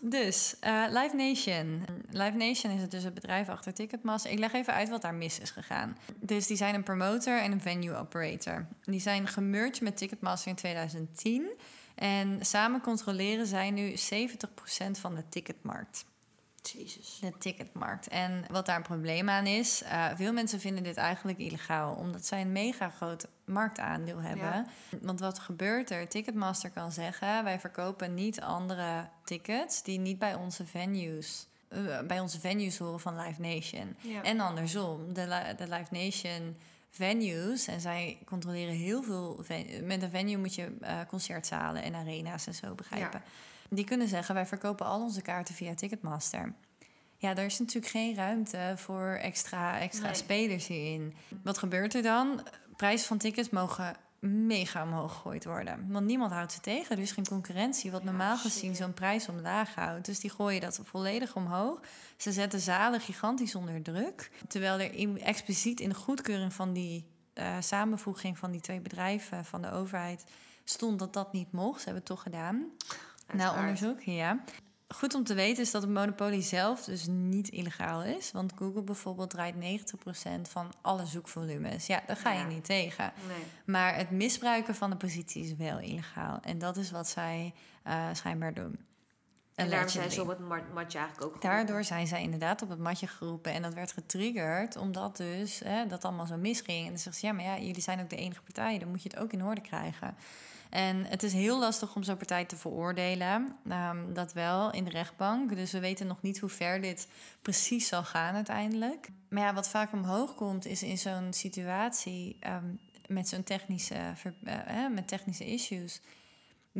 [0.00, 1.84] Dus, uh, Live Nation.
[2.10, 4.30] Live Nation is het dus het bedrijf achter Ticketmaster.
[4.30, 5.96] Ik leg even uit wat daar mis is gegaan.
[6.20, 8.66] Dus die zijn een promotor en een venue operator.
[8.84, 11.50] Die zijn gemerged met Ticketmaster in 2010.
[11.94, 13.96] En samen controleren zij nu 70%
[15.00, 16.04] van de ticketmarkt.
[16.68, 17.18] Jezus.
[17.20, 18.08] De ticketmarkt.
[18.08, 22.26] En wat daar een probleem aan is, uh, veel mensen vinden dit eigenlijk illegaal, omdat
[22.26, 24.66] zij een mega groot marktaandeel hebben.
[25.00, 26.08] Want wat gebeurt er?
[26.08, 31.46] Ticketmaster kan zeggen: wij verkopen niet andere tickets die niet bij onze venues.
[31.68, 33.96] Uh, bij onze venues horen van Live Nation.
[34.00, 34.22] Ja.
[34.22, 36.56] En andersom, de, de Live Nation
[36.90, 37.66] venues.
[37.66, 39.44] En zij controleren heel veel.
[39.82, 43.22] Met een venue moet je uh, concertzalen en arena's en zo begrijpen.
[43.24, 43.30] Ja.
[43.70, 46.54] Die kunnen zeggen: wij verkopen al onze kaarten via Ticketmaster.
[47.18, 50.14] Ja, er is natuurlijk geen ruimte voor extra, extra nee.
[50.14, 51.14] spelers hierin.
[51.42, 52.40] Wat gebeurt er dan?
[52.76, 55.86] Prijzen van tickets mogen mega omhoog gegooid worden.
[55.88, 56.96] Want niemand houdt ze tegen.
[56.96, 60.06] Er is geen concurrentie, wat normaal gezien zo'n prijs omlaag houdt.
[60.06, 61.80] Dus die gooien dat volledig omhoog.
[62.16, 64.30] Ze zetten zalen gigantisch onder druk.
[64.48, 69.62] Terwijl er expliciet in de goedkeuring van die uh, samenvoeging van die twee bedrijven van
[69.62, 70.24] de overheid
[70.64, 71.78] stond dat dat niet mocht.
[71.78, 72.70] Ze hebben het toch gedaan.
[73.32, 74.44] Nou, onderzoek, ja.
[74.88, 78.32] Goed om te weten is dat de monopolie zelf dus niet illegaal is.
[78.32, 81.86] Want Google bijvoorbeeld draait 90% van alle zoekvolumes.
[81.86, 83.12] Ja, daar ga je niet tegen.
[83.28, 83.44] Nee.
[83.64, 86.38] Maar het misbruiken van de positie is wel illegaal.
[86.40, 87.54] En dat is wat zij
[87.86, 88.78] uh, schijnbaar doen.
[89.56, 91.40] En daarom zijn ze op het matje eigenlijk ook geroepen.
[91.40, 93.52] Daardoor zijn zij inderdaad op het matje geroepen.
[93.52, 96.84] En dat werd getriggerd omdat dus hè, dat allemaal zo misging.
[96.84, 98.78] En dan zegt ze, ja, maar ja, jullie zijn ook de enige partij.
[98.78, 100.16] Dan moet je het ook in orde krijgen.
[100.70, 103.56] En het is heel lastig om zo'n partij te veroordelen.
[103.72, 105.56] Um, dat wel in de rechtbank.
[105.56, 107.08] Dus we weten nog niet hoe ver dit
[107.42, 109.08] precies zal gaan uiteindelijk.
[109.28, 113.94] Maar ja, wat vaak omhoog komt, is in zo'n situatie um, met zo'n technische,
[114.44, 116.00] uh, met technische issues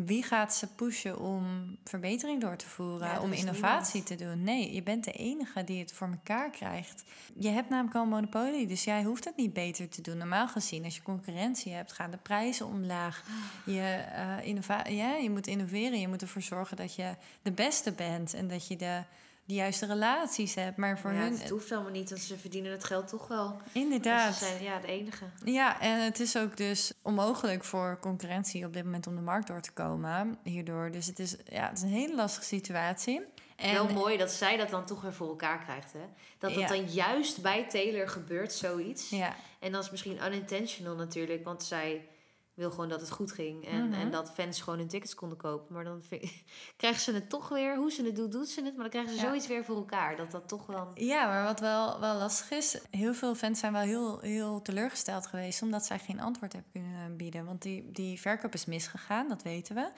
[0.04, 4.42] wie gaat ze pushen om verbetering door te voeren, om innovatie te doen?
[4.42, 7.04] Nee, je bent de enige die het voor elkaar krijgt.
[7.34, 10.16] Je hebt namelijk al een monopolie, dus jij hoeft het niet beter te doen.
[10.16, 13.24] Normaal gezien, als je concurrentie hebt, gaan de prijzen omlaag.
[13.64, 17.92] Je, uh, innova ja, je moet innoveren, je moet ervoor zorgen dat je de beste
[17.92, 19.02] bent en dat je de
[19.46, 20.76] de juiste relaties hebt.
[20.76, 21.38] Maar voor ja, hun...
[21.38, 23.56] het hoeft allemaal niet, want ze verdienen het geld toch wel.
[23.72, 24.34] Inderdaad.
[24.34, 25.24] Ze zijn ja, de enige.
[25.44, 29.46] Ja, en het is ook dus onmogelijk voor concurrentie op dit moment om de markt
[29.46, 30.90] door te komen hierdoor.
[30.90, 33.20] Dus het is, ja, het is een hele lastige situatie.
[33.56, 35.92] En Wel mooi dat zij dat dan toch weer voor elkaar krijgt.
[35.92, 36.04] Hè?
[36.38, 36.68] Dat dat Ja.
[36.68, 39.10] dan juist bij Taylor gebeurt, zoiets.
[39.10, 42.04] Ja, En dat is misschien unintentional natuurlijk, want zij
[42.56, 43.66] wil gewoon dat het goed ging.
[43.66, 44.00] En, Mhm.
[44.00, 45.74] en dat fans gewoon hun tickets konden kopen.
[45.74, 46.32] Maar dan vind-
[46.76, 48.72] krijgen ze het toch weer, hoe ze het doet, doet ze het.
[48.72, 49.26] Maar dan krijgen ze Ja.
[49.26, 50.16] zoiets weer voor elkaar.
[50.16, 50.90] Dat dat toch wel...
[50.94, 55.26] ja, maar wat wel, wel lastig is, heel veel fans zijn wel heel, heel teleurgesteld
[55.26, 57.44] geweest omdat zij geen antwoord hebben kunnen bieden.
[57.44, 59.90] Want die, die verkoop is misgegaan, dat weten we.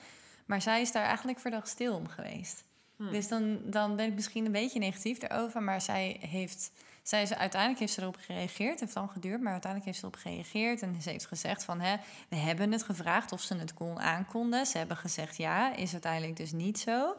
[0.45, 2.63] Maar zij is daar eigenlijk verdacht stil om geweest.
[2.97, 3.11] Hm.
[3.11, 5.63] Dus dan, dan ben ik misschien een beetje negatief erover.
[5.63, 6.71] Maar zij heeft.
[7.03, 8.71] Zij is, uiteindelijk heeft ze erop gereageerd.
[8.71, 10.81] Het heeft dan geduurd, maar uiteindelijk heeft ze erop gereageerd.
[10.81, 11.95] En ze heeft gezegd van, hè,
[12.29, 14.65] we hebben het gevraagd of ze het kon aankonden.
[14.65, 17.15] Ze hebben gezegd ja, is uiteindelijk dus niet zo.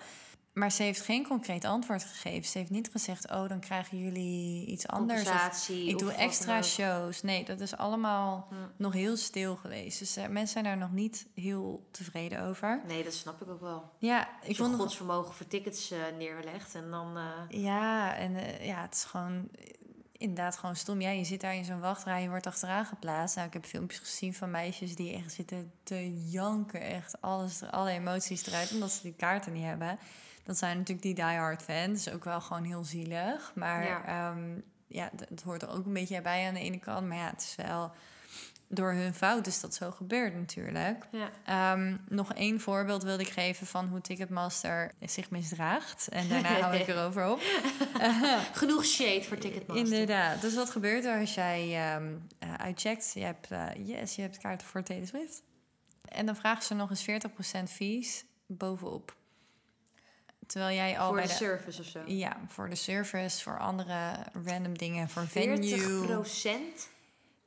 [0.53, 2.45] Maar ze heeft geen concreet antwoord gegeven.
[2.49, 5.29] Ze heeft niet gezegd, oh, dan krijgen jullie iets anders.
[5.29, 7.23] Of ik doe extra shows.
[7.23, 9.99] Nee, dat is allemaal nog heel stil geweest.
[9.99, 12.83] Dus eh, mensen zijn daar nog niet heel tevreden over.
[12.87, 13.91] Nee, dat snap ik ook wel.
[13.99, 17.17] Ja, Ik vond godsvermogen voor tickets neerlegt en dan...
[17.17, 19.49] eh, Ja, en ja, het is gewoon
[20.13, 21.01] inderdaad gewoon stom.
[21.01, 23.37] Ja, je zit daar in zo'n wachtrij, je wordt achteraan geplaatst.
[23.37, 26.81] Nou, ik heb filmpjes gezien van meisjes die echt zitten te janken.
[26.81, 29.99] Echt alles, alle emoties eruit, omdat ze die kaarten niet hebben.
[30.51, 32.11] Dat zijn natuurlijk die diehard fans.
[32.11, 33.53] ook wel gewoon heel zielig.
[33.55, 34.03] Maar Ja.
[34.07, 34.35] ja,
[34.87, 37.07] ja d- het hoort er ook een beetje bij aan de ene kant.
[37.09, 37.93] Maar ja, het is wel
[38.69, 41.07] door hun fout is dat zo gebeurd natuurlijk.
[41.13, 41.31] ja.
[41.45, 46.09] Ehm, nog één voorbeeld wilde ik geven van hoe Ticketmaster zich misdraagt.
[46.09, 47.41] En daarna hou ik erover op.
[48.53, 49.85] Genoeg shade voor Ticketmaster.
[49.87, 50.41] Inderdaad.
[50.41, 53.11] Dus wat gebeurt er als jij ehm, eh, uitcheckt?
[53.15, 55.43] Je hebt, eh, yes, je hebt kaarten voor Taylor Swift.
[56.05, 59.19] En dan vragen ze nog eens 40% fees bovenop.
[60.51, 61.35] Terwijl jij al voor bij de de...
[61.35, 62.01] service of zo.
[62.07, 66.07] Ja, voor de service, voor andere random dingen, voor 40 venue.
[66.07, 66.89] procent?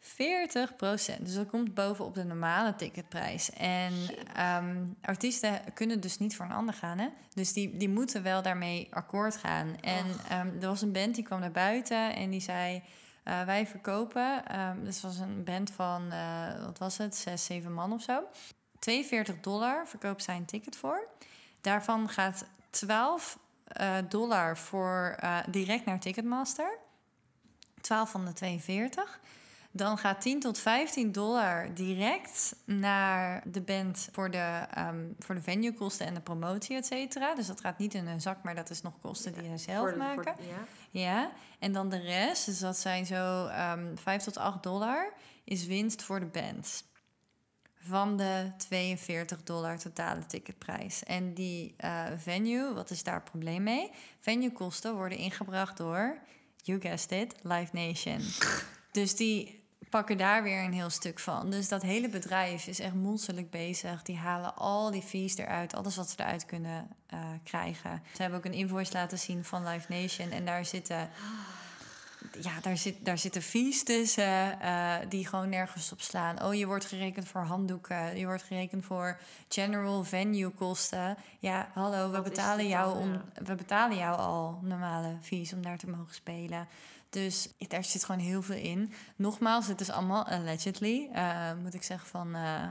[0.02, 3.52] 40% Dus dat komt bovenop de normale ticketprijs.
[3.52, 3.94] En
[4.36, 6.98] ehm, artiesten kunnen dus niet voor een ander gaan.
[6.98, 7.08] Hè?
[7.34, 9.76] Dus die, die moeten wel daarmee akkoord gaan.
[9.82, 12.84] En ehm, er was een band die kwam naar buiten en die zei...
[13.24, 17.74] eh, wij verkopen, ehm dus was een band van, eh, wat was het, zes, zeven
[17.74, 18.24] man of zo.
[18.80, 21.08] 42 dollar verkoopt zij een ticket voor.
[21.62, 26.78] Daarvan gaat 12 eh, dollar voor eh, direct naar Ticketmaster.
[27.82, 29.20] 12 van de 42.
[29.72, 35.42] Dan gaat 10 tot 15 dollar direct naar de band voor de, ehm voor de
[35.42, 37.36] venuekosten en de promotie, et cetera.
[37.36, 39.92] Dus dat gaat niet in een zak, maar dat is nog kosten die zij zelf
[39.92, 40.36] de- maken.
[40.40, 40.66] ja.
[40.92, 45.14] Ja, en dan de rest, dus dat zijn zo ehm 5 tot 8 dollar,
[45.44, 46.84] is winst voor de band.
[47.86, 51.04] Van de 42 dollar totale ticketprijs.
[51.04, 53.92] En die eh, venue, wat is daar het probleem mee?
[54.20, 56.18] Venuekosten worden ingebracht door,
[56.62, 58.20] you guessed it, Live Nation.
[58.92, 59.64] dus die
[59.94, 61.50] pakken daar weer een heel stuk van.
[61.50, 64.02] Dus dat hele bedrijf is echt monsterlijk bezig.
[64.02, 68.02] Die halen al die fees eruit, alles wat ze eruit kunnen eh, krijgen.
[68.16, 70.32] Ze hebben ook een invoice laten zien van Live Nation.
[70.32, 71.10] En daar zitten,
[72.42, 76.44] ja, daar zit, daar zitten fees tussen eh, die gewoon nergens op slaan.
[76.44, 78.18] Oh, je wordt gerekend voor handdoeken.
[78.18, 81.18] Je wordt gerekend voor general venue kosten.
[81.40, 83.24] Ja, hallo, we Wat betalen, jou om, ja.
[83.44, 86.68] we betalen jou al normale fees om daar te mogen spelen.
[87.10, 88.94] Dus daar zit gewoon heel veel in.
[89.16, 91.10] Nogmaals, het is allemaal allegedly.
[91.14, 92.64] eh, moet ik zeggen van eh,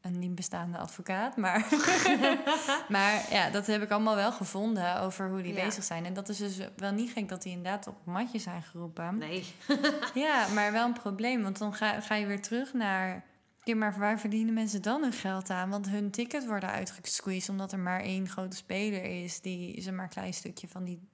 [0.00, 1.36] een niet bestaande advocaat.
[1.36, 1.66] Maar,
[2.88, 5.64] maar ja, dat heb ik allemaal wel gevonden over hoe die Ja.
[5.64, 6.04] bezig zijn.
[6.04, 9.18] En dat is dus wel niet gek dat die inderdaad op het matje zijn geroepen.
[9.18, 9.44] Nee.
[10.14, 11.42] Ja, maar wel een probleem.
[11.42, 13.24] Want dan ga, ga je weer terug naar...
[13.64, 15.70] Ja, maar waar verdienen mensen dan hun geld aan?
[15.70, 17.48] Want hun ticket worden uitgesqueezed...
[17.48, 19.40] omdat er maar één grote speler is...
[19.40, 21.08] die ze maar een klein stukje van die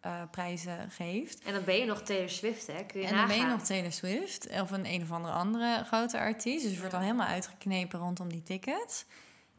[0.00, 1.42] ticketprijzen geeft.
[1.42, 2.84] En dan ben je nog Taylor Swift, hè?
[2.84, 5.84] Kun je En dan ben je nog Taylor Swift of een een of andere andere
[5.84, 6.62] grote artiest.
[6.62, 9.04] Dus je wordt dan helemaal uitgeknepen rondom die tickets.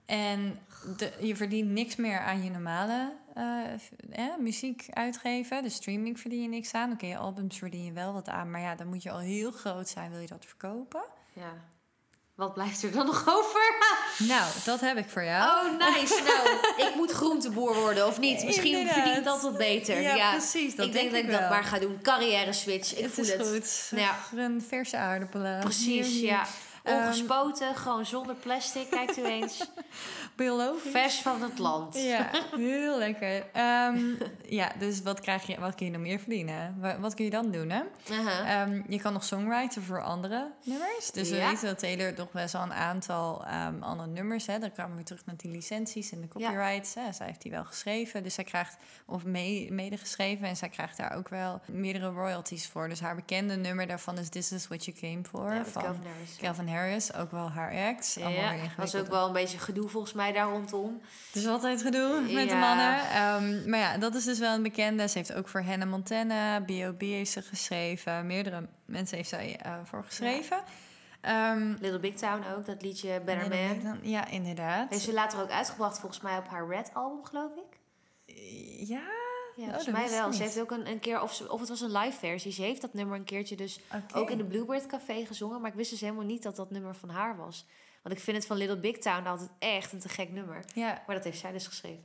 [0.05, 0.59] En
[0.97, 3.73] de, je verdient niks meer aan je normale eh,
[4.11, 5.63] eh, muziek uitgeven.
[5.63, 6.91] De streaming verdien je niks aan.
[6.91, 8.51] Oké, je albums verdien je wel wat aan.
[8.51, 11.03] Maar ja, dan moet je al heel groot zijn, wil je dat verkopen.
[11.33, 11.53] Ja.
[12.41, 13.75] Wat blijft er dan nog over?
[14.17, 15.65] Nou, dat heb ik voor jou.
[15.65, 16.19] Oh, nice.
[16.27, 18.43] Nou, ik moet groenteboer worden, of niet?
[18.43, 19.03] Misschien Inderdaad.
[19.03, 20.01] verdient dat wat beter.
[20.01, 21.99] Ja, Ja, precies, dat ik denk denk dat ik dat maar ga doen.
[22.01, 22.95] Carrière switch.
[22.95, 23.47] Ik het voel is het.
[23.47, 23.99] goed.
[23.99, 24.15] Ja.
[24.35, 25.59] Een verse aardappelen.
[25.59, 26.45] Precies, ja.
[26.83, 28.89] Ehm, Ongespoten, gewoon zonder plastic.
[28.89, 29.69] Kijkt u eens.
[30.35, 30.91] Biologisch.
[30.91, 31.95] Vers van het land.
[32.03, 33.45] Ja, heel lekker.
[33.53, 33.99] Ehm,
[34.47, 36.75] ja, dus wat, krijg je, wat kun je nog meer verdienen?
[36.79, 37.81] Wa- Wat, kun je dan doen, hè?
[38.11, 38.61] Uh-huh.
[38.61, 41.11] Ehm, je kan nog songwriten voor andere nummers.
[41.11, 41.49] Dus we Ja.
[41.49, 43.45] weten dat Taylor nog best wel een aantal
[43.79, 44.45] andere nummers...
[44.47, 46.93] Hè, dan komen we terug naar die licenties en de copyrights.
[46.95, 47.11] Hè.
[47.13, 48.77] Zij heeft die wel geschreven, dus zij krijgt...
[49.05, 52.89] of mee, mede geschreven en zij krijgt daar ook wel meerdere royalties voor.
[52.89, 55.51] Dus haar bekende nummer daarvan is This Is What You Came For...
[55.53, 56.37] Ja, met van Calvin Harris.
[56.37, 58.13] Calvin Harris, ook wel haar ex.
[58.13, 58.75] Ja, ingewikkeld.
[58.75, 61.01] was ook wel een beetje gedoe volgens mij daar rondom.
[61.27, 62.99] Het is altijd gedoe met de mannen.
[63.09, 65.07] Ehm, maar ja, dat is dus wel een bekende.
[65.07, 67.01] Ze heeft ook voor Hannah Montana, B.O.B.
[67.01, 68.25] heeft ze geschreven.
[68.27, 70.57] Meerdere mensen heeft zij eh, voor geschreven.
[71.21, 73.79] Ehm, Little Big Town ook, dat liedje Better Man.
[73.83, 74.89] Dan- Ja, inderdaad.
[74.89, 77.79] Heeft ze later ook uitgebracht volgens mij op haar Red album, geloof ik.
[78.87, 79.01] Ja?
[79.55, 80.27] Ja, Oh, volgens mij wel.
[80.27, 80.35] niet.
[80.35, 82.51] Ze heeft ook een, een keer, of, ze, of het was een live versie.
[82.51, 83.79] Ze heeft dat nummer een keertje dus
[84.13, 85.61] ook in de Bluebird Café gezongen.
[85.61, 87.65] Maar ik wist dus helemaal niet dat dat nummer van haar was.
[88.03, 90.63] Want ik vind het van Little Big Town altijd echt een te gek nummer.
[90.73, 92.03] Ja, Maar dat heeft zij dus geschreven.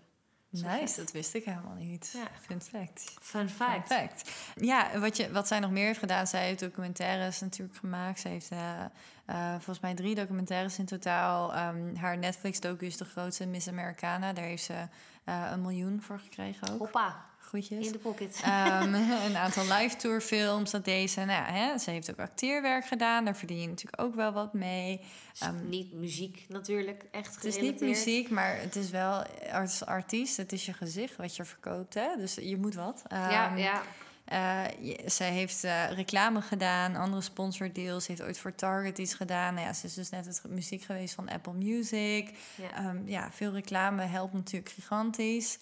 [0.53, 0.79] Zo nice.
[0.87, 0.97] vet.
[0.97, 2.11] Dat wist ik helemaal niet.
[2.17, 2.27] Ja.
[2.41, 3.15] Fun fact.
[3.21, 3.93] Fun Fun fact.
[3.93, 4.31] fact.
[4.55, 8.21] Ja, wat, je, wat zij nog meer heeft gedaan, zij heeft documentaires natuurlijk gemaakt.
[8.21, 8.85] Ze heeft eh,
[9.27, 11.55] eh, volgens mij drie documentaires in totaal.
[11.55, 14.33] Ehm, haar Netflix-docu is de grootste, Miss Americana.
[14.33, 14.89] Daar heeft ze
[15.25, 16.79] eh, een miljoen voor gekregen ook.
[16.79, 17.25] Hoppa,
[17.57, 18.41] In de pocket.
[18.45, 18.95] Ehm,
[19.27, 21.21] een aantal live tour films, dat deze.
[21.25, 23.25] Nou, ja, hè, ze heeft ook acteerwerk gedaan.
[23.25, 25.01] Daar verdien je natuurlijk ook wel wat mee.
[25.39, 30.37] Ehm, niet muziek natuurlijk, echt het is niet muziek, maar het is wel als artiest.
[30.37, 31.95] Het is je gezicht wat je verkoopt.
[31.95, 32.09] Hè?
[32.19, 33.03] Dus je moet wat.
[33.09, 33.83] Ja, Ehm, ja.
[34.25, 34.63] eh,
[35.07, 38.05] zij heeft eh, reclame gedaan, andere sponsordeals.
[38.05, 39.55] Ze heeft ooit voor Target iets gedaan.
[39.55, 42.31] Nou ja, ze is dus net het muziek geweest van Apple Music.
[42.55, 42.95] ja.
[43.05, 45.59] Ja, veel reclame helpt natuurlijk gigantisch.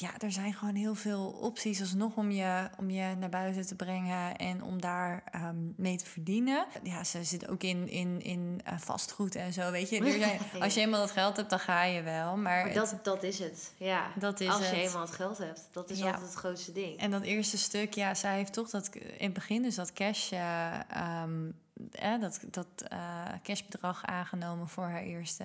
[0.00, 3.74] Ja, er zijn gewoon heel veel opties alsnog om je, om je naar buiten te
[3.74, 6.66] brengen en om daar ehm, mee te verdienen.
[6.82, 9.96] Ja, ze zit ook in, in, in eh, vastgoed en zo, weet je.
[10.52, 10.62] Zijn-.
[10.62, 12.36] Als je eenmaal dat geld hebt, dan ga je wel.
[12.36, 14.06] Maar, Maar het- dat, dat is het, ja.
[14.18, 14.74] dat is Als je het.
[14.86, 15.68] eenmaal het geld hebt.
[15.72, 16.04] Dat is Ja.
[16.06, 16.98] altijd het grootste ding.
[16.98, 20.32] En dat eerste stuk, ja, zij heeft toch dat in het begin dus dat cash,
[20.32, 21.50] eh, ehm,
[21.92, 22.98] eh, dat, dat eh,
[23.42, 25.44] cashbedrag aangenomen voor haar eerste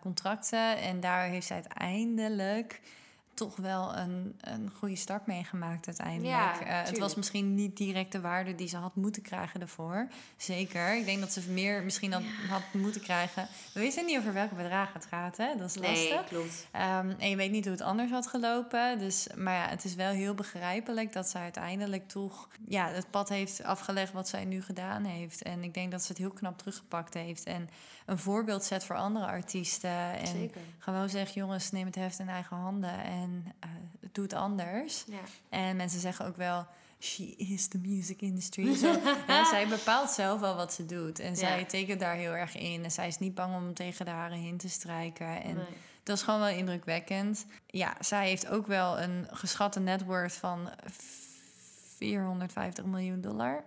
[0.00, 0.78] contracten.
[0.78, 2.80] En daar heeft zij uiteindelijk
[3.40, 6.28] toch wel een, een goede start mee gemaakt uiteindelijk.
[6.28, 10.08] Ja, Eh, het was misschien niet direct de waarde die ze had moeten krijgen ervoor.
[10.36, 10.96] Zeker.
[10.96, 13.48] Ik denk dat ze meer misschien had, had moeten krijgen.
[13.72, 15.56] We weten niet over welke bedragen het gaat, hè?
[15.56, 16.10] Dat is lastig.
[16.10, 16.66] Nee, klopt.
[16.70, 18.98] Ehm, en je weet niet hoe het anders had gelopen.
[18.98, 23.28] Dus, maar ja, het is wel heel begrijpelijk dat ze uiteindelijk toch ja, het pad
[23.28, 25.42] heeft afgelegd wat zij nu gedaan heeft.
[25.42, 27.44] En ik denk dat ze het heel knap teruggepakt heeft.
[27.44, 27.68] En
[28.06, 30.18] een voorbeeld zet voor andere artiesten.
[30.18, 30.60] En Zeker.
[30.78, 33.29] gewoon zegt, jongens, neem het heft in eigen handen en
[34.12, 35.04] doe het anders.
[35.06, 35.20] Ja.
[35.48, 36.66] En mensen zeggen ook wel,
[37.00, 38.74] she is the music industry.
[38.76, 38.92] Zo,
[39.26, 41.18] ja, zij bepaalt zelf wel wat ze doet.
[41.18, 42.84] En zij tekent daar heel erg in.
[42.84, 45.42] En zij is niet bang om tegen de haren heen te strijken.
[45.42, 45.64] En Nee.
[46.02, 47.46] dat is gewoon wel indrukwekkend.
[47.66, 50.70] Ja, zij heeft ook wel een geschatte net worth van
[51.96, 53.64] 450 miljoen dollar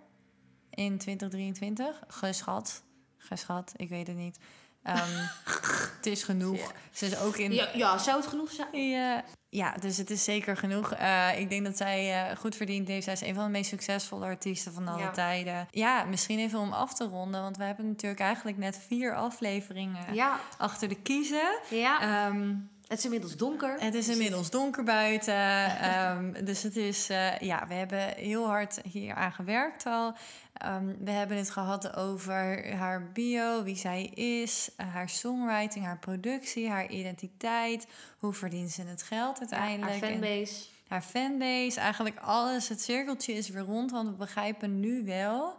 [0.70, 2.00] in 2023.
[2.08, 2.84] Geschat.
[3.18, 4.38] Geschat, ik weet het niet.
[4.84, 5.26] Ehm,
[5.98, 6.58] het is genoeg.
[6.58, 6.72] Ja.
[6.92, 7.54] Ze is ook in.
[7.54, 8.90] Ja, ja, zou het genoeg zijn?
[8.90, 9.24] Ja,
[9.54, 10.94] ja, dus het is zeker genoeg.
[10.94, 13.04] Eh, ik denk dat zij eh, goed verdiend heeft.
[13.04, 15.12] Zij is een van de meest succesvolle artiesten van alle Ja.
[15.12, 15.68] tijden.
[15.72, 17.42] Ja, misschien even om af te ronden.
[17.42, 20.40] Want we hebben natuurlijk eigenlijk net vier afleveringen Ja.
[20.58, 21.60] achter de kiezen.
[21.70, 22.02] ja.
[22.02, 22.54] Ehm,
[22.88, 23.76] Het is inmiddels donker.
[23.80, 25.36] het is inmiddels donker buiten.
[25.92, 30.16] ehm, dus het is, eh, ja, we hebben heel hard hier aan gewerkt al.
[30.54, 36.00] Ehm, we hebben het gehad over haar bio, wie zij is, eh, haar songwriting, haar
[36.00, 37.88] productie, haar identiteit.
[38.18, 40.02] Hoe verdient ze het geld Ja, uiteindelijk?
[40.02, 40.66] haar En fanbase.
[40.88, 42.70] haar fanbase, eigenlijk alles.
[42.70, 45.58] Het cirkeltje is weer rond, want we begrijpen nu wel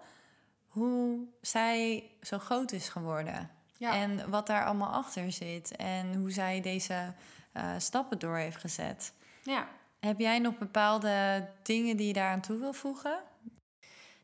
[0.68, 3.50] hoe zij zo groot is geworden.
[3.76, 3.94] Ja.
[3.94, 5.76] En wat daar allemaal achter zit.
[5.76, 7.12] En hoe zij deze
[7.52, 9.12] eh, stappen door heeft gezet.
[9.42, 9.68] ja.
[10.00, 13.18] Heb jij nog bepaalde dingen die je daaraan toe wil voegen?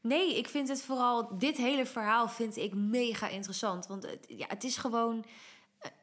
[0.03, 1.38] Nee, ik vind het vooral...
[1.38, 3.86] Dit hele verhaal vind ik mega interessant.
[3.86, 5.24] Want het, ja, het is gewoon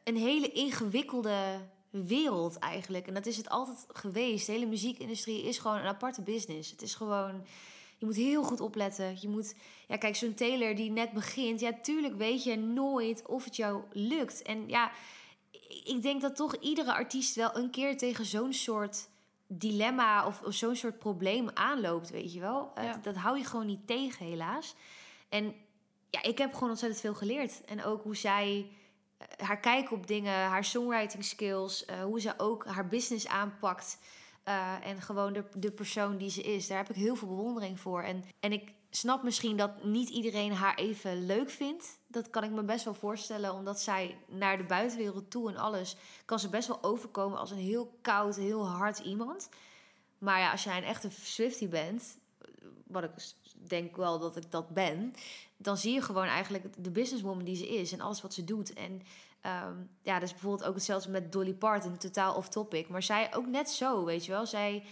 [0.04, 3.06] een hele ingewikkelde wereld eigenlijk.
[3.06, 4.46] En dat is het altijd geweest.
[4.46, 6.70] De hele muziekindustrie is gewoon een aparte business.
[6.70, 7.46] Het is gewoon...
[7.98, 9.16] Je moet heel goed opletten.
[9.20, 9.54] Je moet...
[9.88, 11.60] Ja, kijk, zo'n Taylor die net begint...
[11.60, 14.42] Ja, tuurlijk weet je nooit of het jou lukt.
[14.42, 14.90] En ja,
[15.84, 19.08] ik denk dat toch iedere artiest wel een keer tegen zo'n soort
[19.48, 22.72] dilemma of, of zo'n soort probleem aanloopt, weet je wel.
[22.74, 22.98] Ja.
[23.02, 24.74] dat hou je gewoon niet tegen, helaas.
[25.28, 25.54] En
[26.10, 27.64] ja, ik heb gewoon ontzettend veel geleerd.
[27.64, 28.70] En ook hoe zij
[29.18, 33.98] eh, haar kijk op dingen, haar songwriting skills, eh, hoe ze ook haar business aanpakt.
[34.44, 36.66] eh, en gewoon de, de persoon die ze is.
[36.66, 38.02] Daar heb ik heel veel bewondering voor.
[38.02, 41.98] En, en ik snap misschien dat niet iedereen haar even leuk vindt.
[42.06, 45.96] Dat kan ik me best wel voorstellen, omdat zij naar de buitenwereld toe en alles
[46.24, 49.48] kan ze best wel overkomen als een heel koud, heel hard iemand.
[50.18, 52.18] Maar ja, als jij een echte Swiftie bent,
[52.86, 53.10] wat ik
[53.68, 55.14] denk wel dat ik dat ben,
[55.56, 58.72] dan zie je gewoon eigenlijk de businesswoman die ze is en alles wat ze doet.
[58.72, 59.02] En
[59.40, 62.88] ehm, ja, dat is bijvoorbeeld ook hetzelfde met Dolly Parton, totaal off topic.
[62.88, 64.46] Maar zij ook net zo, weet je wel.
[64.46, 64.84] Zij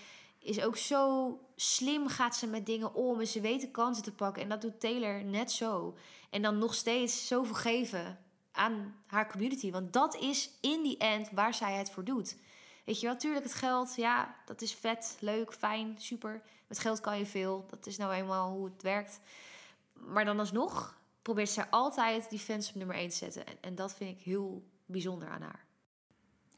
[0.46, 4.12] is ook zo slim, gaat ze met dingen om en ze weet de kansen te
[4.12, 4.42] pakken.
[4.42, 5.96] En dat doet Taylor net zo.
[6.30, 8.18] En dan nog steeds zoveel geven
[8.52, 9.70] aan haar community.
[9.70, 12.36] Want dat is in die end waar zij het voor doet.
[12.84, 16.42] Weet je wel, tuurlijk het geld, ja, dat is vet, leuk, fijn, super.
[16.66, 19.20] Met geld kan je veel, dat is nou eenmaal hoe het werkt.
[19.92, 23.46] Maar dan alsnog probeert zij altijd die fans op nummer 1 te zetten.
[23.46, 25.64] En, en dat vind ik heel bijzonder aan haar.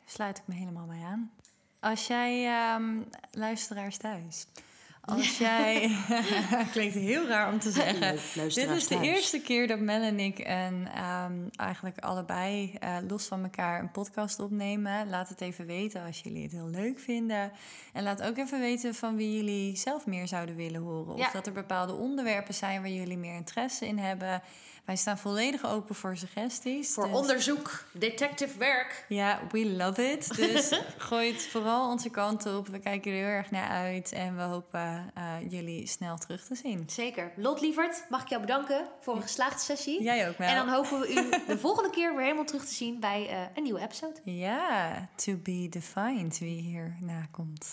[0.05, 1.32] Sluit ik me helemaal bij aan.
[1.81, 4.47] Als jij, um, luisteraars thuis,
[5.01, 5.97] als jij.
[6.72, 8.18] klinkt heel raar om te zeggen.
[8.55, 13.26] Dit is de eerste keer dat Mel en ik en um, eigenlijk allebei uh, los
[13.26, 15.09] van elkaar een podcast opnemen.
[15.09, 17.53] Laat het even weten als jullie het heel leuk vinden.
[17.93, 21.14] En laat ook even weten van wie jullie zelf meer zouden willen horen.
[21.14, 24.43] Of dat er bepaalde onderwerpen zijn waar jullie meer interesse in hebben.
[24.89, 26.93] Wij staan volledig open voor suggesties.
[26.93, 29.05] Voor dus- onderzoek, detective werk.
[29.09, 30.36] Ja, we love it.
[30.36, 32.68] Dus gooi het vooral onze kant op.
[32.68, 34.12] We kijken er heel erg naar uit.
[34.12, 36.84] En we hopen uh, jullie snel terug te zien.
[36.86, 37.32] Zeker.
[37.36, 40.03] Lot Lievert, mag ik jou bedanken voor een geslaagde sessie.
[40.03, 40.49] Jij ook, Mel.
[40.49, 43.41] En dan hopen we u de volgende keer weer helemaal terug te zien bij uh,
[43.55, 44.20] een nieuwe episode.
[44.24, 47.66] Ja, to be defined wie hierna komt.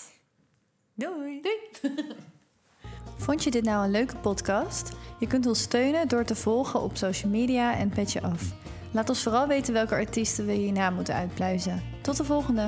[0.94, 1.42] Doei.
[1.42, 1.96] Doei.
[3.16, 4.92] Vond je dit nou een leuke podcast?
[5.20, 8.54] Je kunt ons steunen door te volgen op social media en Petje Af.
[8.92, 11.82] Laat ons vooral weten welke artiesten we hierna moeten uitpluizen.
[12.02, 12.68] Tot de volgende!